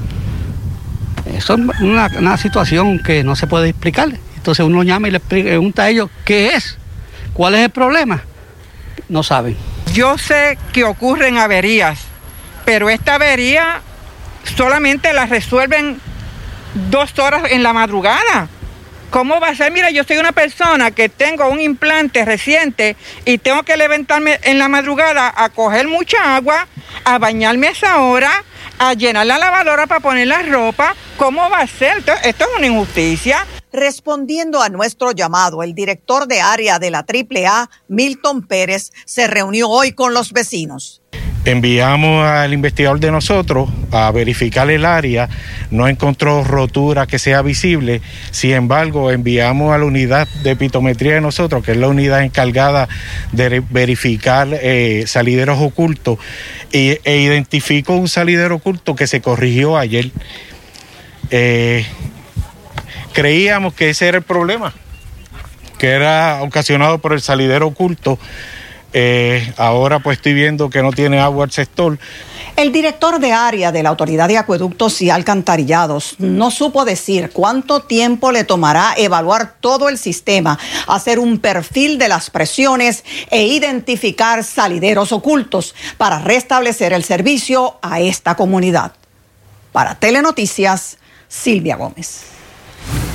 Eso 1.35 1.55
es 1.55 1.81
una, 1.81 2.11
una 2.19 2.37
situación 2.37 3.03
que 3.03 3.25
no 3.25 3.37
se 3.37 3.47
puede 3.47 3.71
explicar. 3.71 4.11
Entonces 4.37 4.65
uno 4.65 4.83
llama 4.83 5.09
y 5.09 5.11
le 5.11 5.21
pregunta 5.21 5.85
a 5.85 5.89
ellos 5.89 6.09
qué 6.25 6.55
es, 6.55 6.79
cuál 7.33 7.55
es 7.55 7.61
el 7.63 7.71
problema. 7.71 8.23
No 9.09 9.23
saben. 9.23 9.57
Yo 9.93 10.19
sé 10.19 10.59
que 10.73 10.85
ocurren 10.85 11.39
averías, 11.39 11.99
pero 12.65 12.91
esta 12.91 13.15
avería 13.15 13.81
solamente 14.57 15.13
la 15.13 15.27
resuelven 15.27 16.01
dos 16.91 17.19
horas 17.19 17.45
en 17.51 17.63
la 17.63 17.73
madrugada. 17.73 18.49
¿Cómo 19.11 19.41
va 19.41 19.49
a 19.49 19.55
ser? 19.55 19.73
Mira, 19.73 19.91
yo 19.91 20.05
soy 20.05 20.19
una 20.19 20.33
persona 20.33 20.91
que 20.91 21.09
tengo 21.09 21.49
un 21.49 21.61
implante 21.61 22.25
reciente 22.25 22.97
y 23.25 23.39
tengo 23.39 23.63
que 23.63 23.77
levantarme 23.77 24.39
en 24.43 24.59
la 24.59 24.69
madrugada 24.69 25.33
a 25.35 25.49
coger 25.49 25.89
mucha 25.89 26.37
agua, 26.37 26.67
a 27.05 27.19
bañarme 27.19 27.69
a 27.69 27.71
esa 27.71 28.01
hora, 28.01 28.45
a 28.79 28.95
llenar 28.95 29.27
la 29.27 29.39
lavadora 29.39 29.87
para 29.87 30.01
poner 30.01 30.27
la 30.27 30.43
ropa. 30.43 30.95
¿Cómo 31.17 31.49
va 31.51 31.61
a 31.61 31.67
ser? 31.67 31.99
Esto, 31.99 32.13
esto 32.25 32.45
es 32.45 32.51
una 32.57 32.67
injusticia. 32.67 33.47
Respondiendo 33.73 34.63
a 34.63 34.69
nuestro 34.69 35.13
llamado, 35.13 35.63
el 35.63 35.75
director 35.75 36.27
de 36.27 36.41
área 36.41 36.79
de 36.79 36.91
la 36.91 37.05
AAA, 37.07 37.69
Milton 37.89 38.47
Pérez, 38.47 38.93
se 39.05 39.27
reunió 39.27 39.69
hoy 39.69 39.93
con 39.93 40.15
los 40.15 40.33
vecinos. 40.33 41.03
Enviamos 41.47 42.27
al 42.27 42.53
investigador 42.53 42.99
de 42.99 43.13
nosotros 43.13 43.71
a 43.93 44.11
verificar 44.11 44.69
el 44.69 44.85
área, 44.85 45.29
no 45.71 45.87
encontró 45.87 46.43
rotura 46.43 47.07
que 47.07 47.21
sea 47.21 47.41
visible, 47.41 48.03
sin 48.33 48.51
embargo 48.51 49.13
enviamos 49.13 49.73
a 49.73 49.79
la 49.79 49.85
unidad 49.85 50.27
de 50.43 50.57
pitometría 50.57 51.15
de 51.15 51.21
nosotros, 51.21 51.65
que 51.65 51.71
es 51.71 51.77
la 51.77 51.87
unidad 51.87 52.25
encargada 52.25 52.89
de 53.31 53.63
verificar 53.71 54.49
eh, 54.51 55.05
salideros 55.07 55.61
ocultos, 55.61 56.19
e, 56.73 57.01
identificó 57.05 57.95
un 57.95 58.09
salidero 58.09 58.57
oculto 58.57 58.97
que 58.97 59.07
se 59.07 59.21
corrigió 59.21 59.79
ayer. 59.79 60.11
Eh, 61.31 61.87
creíamos 63.13 63.73
que 63.73 63.91
ese 63.91 64.09
era 64.09 64.19
el 64.19 64.25
problema, 64.25 64.75
que 65.79 65.91
era 65.91 66.41
ocasionado 66.43 66.99
por 66.99 67.13
el 67.13 67.21
salidero 67.21 67.69
oculto 67.69 68.19
eh, 68.99 69.53
ahora 69.59 69.99
pues 69.99 70.17
estoy 70.17 70.33
viendo 70.33 70.71
que 70.71 70.81
no 70.81 70.91
tiene 70.91 71.19
agua 71.19 71.45
el 71.45 71.51
sector. 71.51 71.99
El 72.57 72.73
director 72.73 73.21
de 73.21 73.31
área 73.31 73.71
de 73.71 73.83
la 73.83 73.91
Autoridad 73.91 74.27
de 74.27 74.39
Acueductos 74.39 75.03
y 75.03 75.11
Alcantarillados 75.11 76.15
no 76.19 76.51
supo 76.51 76.87
decir 76.87 77.29
cuánto 77.31 77.83
tiempo 77.83 78.33
le 78.33 78.45
tomará 78.45 78.95
evaluar 78.97 79.57
todo 79.61 79.91
el 79.91 79.99
sistema, 79.99 80.59
hacer 80.87 81.19
un 81.19 81.41
perfil 81.41 81.99
de 81.99 82.09
las 82.09 82.31
presiones 82.31 83.05
e 83.31 83.47
identificar 83.47 84.43
salideros 84.43 85.13
ocultos 85.13 85.75
para 85.99 86.19
restablecer 86.19 86.95
el 86.95 87.05
servicio 87.05 87.79
a 87.83 88.01
esta 88.01 88.35
comunidad. 88.35 88.93
Para 89.73 89.97
Telenoticias, 89.97 90.97
Silvia 91.29 91.77
Gómez. 91.77 92.36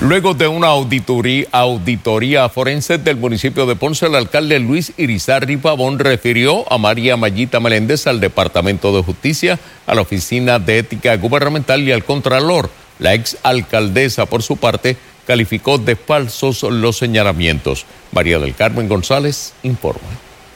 Luego 0.01 0.33
de 0.33 0.47
una 0.47 0.69
auditoría, 0.69 2.49
forense 2.49 2.97
del 2.97 3.17
municipio 3.17 3.67
de 3.67 3.75
Ponce, 3.75 4.07
el 4.07 4.15
alcalde 4.15 4.57
Luis 4.57 4.93
Irizarri 4.97 5.57
Pavón 5.57 5.99
refirió 5.99 6.65
a 6.73 6.79
María 6.79 7.17
Mayita 7.17 7.59
Meléndez 7.59 8.07
al 8.07 8.19
Departamento 8.19 8.95
de 8.95 9.03
Justicia, 9.03 9.59
a 9.85 9.93
la 9.93 10.01
Oficina 10.01 10.57
de 10.57 10.79
Ética 10.79 11.15
Gubernamental 11.17 11.83
y 11.83 11.91
al 11.91 12.03
Contralor. 12.03 12.71
La 12.97 13.13
ex 13.13 13.37
alcaldesa, 13.43 14.25
por 14.25 14.41
su 14.41 14.57
parte, 14.57 14.97
calificó 15.27 15.77
de 15.77 15.95
falsos 15.95 16.63
los 16.63 16.97
señalamientos. 16.97 17.85
María 18.11 18.39
del 18.39 18.55
Carmen 18.55 18.89
González 18.89 19.53
informa. 19.61 20.09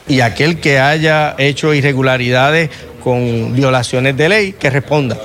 Y 0.08 0.22
aquel 0.22 0.58
que 0.58 0.80
haya 0.80 1.36
hecho 1.38 1.72
irregularidades 1.72 2.70
con 2.98 3.54
violaciones 3.54 4.16
de 4.16 4.28
ley, 4.28 4.52
que 4.54 4.70
responda. 4.70 5.16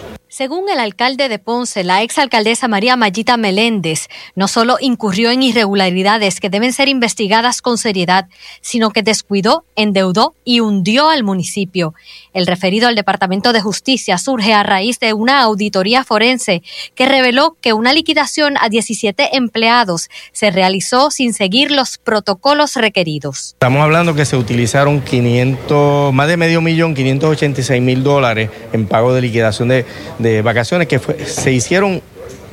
Según 0.41 0.69
el 0.69 0.79
alcalde 0.79 1.29
de 1.29 1.37
Ponce, 1.37 1.83
la 1.83 2.01
exalcaldesa 2.01 2.67
María 2.67 2.95
Mayita 2.95 3.37
Meléndez 3.37 4.07
no 4.33 4.47
solo 4.47 4.77
incurrió 4.81 5.29
en 5.29 5.43
irregularidades 5.43 6.39
que 6.39 6.49
deben 6.49 6.73
ser 6.73 6.89
investigadas 6.89 7.61
con 7.61 7.77
seriedad, 7.77 8.27
sino 8.59 8.89
que 8.89 9.03
descuidó, 9.03 9.65
endeudó 9.75 10.33
y 10.43 10.61
hundió 10.61 11.09
al 11.09 11.23
municipio. 11.23 11.93
El 12.33 12.47
referido 12.47 12.87
al 12.87 12.95
Departamento 12.95 13.53
de 13.53 13.61
Justicia 13.61 14.17
surge 14.17 14.53
a 14.53 14.63
raíz 14.63 14.99
de 14.99 15.13
una 15.13 15.41
auditoría 15.41 16.03
forense 16.03 16.63
que 16.95 17.05
reveló 17.05 17.57
que 17.61 17.73
una 17.73 17.93
liquidación 17.93 18.55
a 18.59 18.69
17 18.69 19.35
empleados 19.35 20.09
se 20.31 20.51
realizó 20.51 21.11
sin 21.11 21.33
seguir 21.33 21.71
los 21.71 21.97
protocolos 21.97 22.75
requeridos. 22.75 23.53
Estamos 23.53 23.81
hablando 23.81 24.15
que 24.15 24.25
se 24.25 24.37
utilizaron 24.37 25.01
500, 25.01 26.13
más 26.13 26.27
de 26.27 26.37
medio 26.37 26.61
millón, 26.61 26.93
586 26.93 27.81
mil 27.81 28.03
dólares 28.03 28.49
en 28.73 28.87
pago 28.87 29.13
de 29.13 29.21
liquidación 29.21 29.67
de 29.67 29.85
de 30.19 30.41
vacaciones 30.41 30.87
que 30.87 30.99
se 30.99 31.51
hicieron 31.51 32.01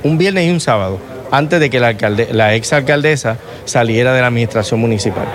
un 0.02 0.18
viernes 0.18 0.46
y 0.46 0.50
un 0.50 0.60
sábado, 0.60 0.98
antes 1.30 1.60
de 1.60 1.70
que 1.70 1.80
la, 1.80 1.88
alcalde, 1.88 2.28
la 2.32 2.54
ex 2.54 2.72
alcaldesa 2.72 3.38
saliera 3.64 4.12
de 4.12 4.20
la 4.20 4.28
administración 4.28 4.80
municipal. 4.80 5.26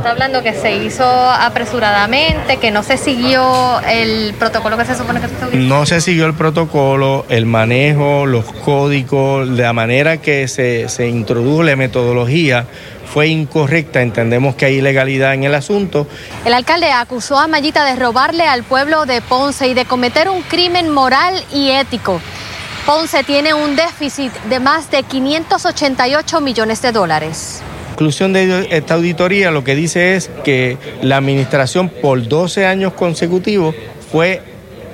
Está 0.00 0.12
hablando 0.12 0.42
que 0.42 0.54
se 0.54 0.76
hizo 0.76 1.04
apresuradamente, 1.04 2.56
que 2.56 2.70
no 2.70 2.82
se 2.82 2.96
siguió 2.96 3.80
el 3.80 4.32
protocolo 4.32 4.78
que 4.78 4.86
se 4.86 4.94
supone 4.94 5.20
que 5.20 5.28
se 5.28 5.56
No 5.58 5.84
se 5.84 6.00
siguió 6.00 6.24
el 6.24 6.32
protocolo, 6.32 7.26
el 7.28 7.44
manejo, 7.44 8.24
los 8.24 8.46
códigos, 8.46 9.46
la 9.46 9.74
manera 9.74 10.16
que 10.16 10.48
se, 10.48 10.88
se 10.88 11.06
introdujo 11.06 11.64
la 11.64 11.76
metodología 11.76 12.64
fue 13.12 13.28
incorrecta, 13.28 14.00
entendemos 14.00 14.54
que 14.54 14.64
hay 14.64 14.76
ilegalidad 14.76 15.34
en 15.34 15.44
el 15.44 15.54
asunto. 15.54 16.06
El 16.46 16.54
alcalde 16.54 16.90
acusó 16.90 17.38
a 17.38 17.46
Mayita 17.46 17.84
de 17.84 17.96
robarle 17.96 18.44
al 18.44 18.62
pueblo 18.62 19.04
de 19.04 19.20
Ponce 19.20 19.68
y 19.68 19.74
de 19.74 19.84
cometer 19.84 20.30
un 20.30 20.40
crimen 20.40 20.88
moral 20.88 21.44
y 21.52 21.72
ético. 21.72 22.22
Ponce 22.86 23.22
tiene 23.22 23.52
un 23.52 23.76
déficit 23.76 24.32
de 24.48 24.60
más 24.60 24.90
de 24.90 25.02
588 25.02 26.40
millones 26.40 26.80
de 26.80 26.90
dólares. 26.90 27.62
Conclusión 28.00 28.32
de 28.32 28.66
esta 28.70 28.94
auditoría 28.94 29.50
lo 29.50 29.62
que 29.62 29.74
dice 29.74 30.16
es 30.16 30.30
que 30.42 30.78
la 31.02 31.18
administración 31.18 31.90
por 31.90 32.26
12 32.26 32.64
años 32.64 32.94
consecutivos 32.94 33.74
fue 34.10 34.40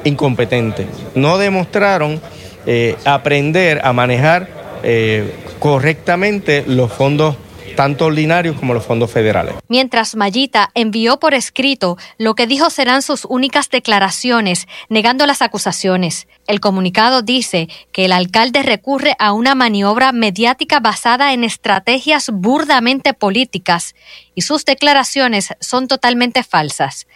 incompetente. 0.03 0.89
No 1.15 1.39
demostraron 1.39 2.21
eh, 2.67 2.97
aprender 3.05 3.81
a 3.85 3.93
manejar 3.93 4.49
eh, 4.83 5.35
correctamente 5.61 6.65
los 6.67 6.93
fondos 6.93 7.37
tanto 7.77 8.07
ordinarios 8.07 8.57
como 8.57 8.75
los 8.75 8.85
fondos 8.85 9.13
federales. 9.13 9.55
Mientras 9.69 10.17
Mayita 10.17 10.71
envió 10.75 11.21
por 11.21 11.35
escrito 11.35 11.97
lo 12.19 12.35
que 12.35 12.49
dijo 12.49 12.71
serán 12.71 13.03
sus 13.03 13.25
únicas 13.25 13.71
declaraciones, 13.71 14.67
negando 14.89 15.27
las 15.27 15.43
acusaciones. 15.43 16.27
El 16.49 16.59
comunicado 16.59 17.23
dice 17.23 17.69
que 17.93 18.07
el 18.07 18.13
alcalde 18.13 18.63
recurre 18.63 19.15
a 19.21 19.33
una 19.33 19.55
maniobra 19.55 20.11
mediática 20.11 20.81
basada 20.81 21.33
en 21.33 21.45
estrategias 21.45 22.31
burdamente 22.33 23.15
políticas 23.15 23.95
y 24.35 24.43
sus 24.43 24.65
declaraciones 24.65 25.51
son 25.61 25.87
totalmente 25.87 26.43
falsas. 26.43 27.07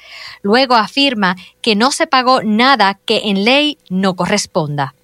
Luego 0.42 0.74
afirma 0.74 1.36
que 1.62 1.74
no 1.74 1.90
se 1.90 2.06
pagó 2.06 2.42
nada 2.42 2.98
que 3.04 3.22
en 3.24 3.44
ley 3.44 3.78
no 3.88 4.14
corresponda. 4.14 4.94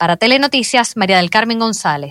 Para 0.00 0.16
Telenoticias, 0.16 0.96
María 0.96 1.18
del 1.18 1.28
Carmen 1.28 1.58
González. 1.58 2.08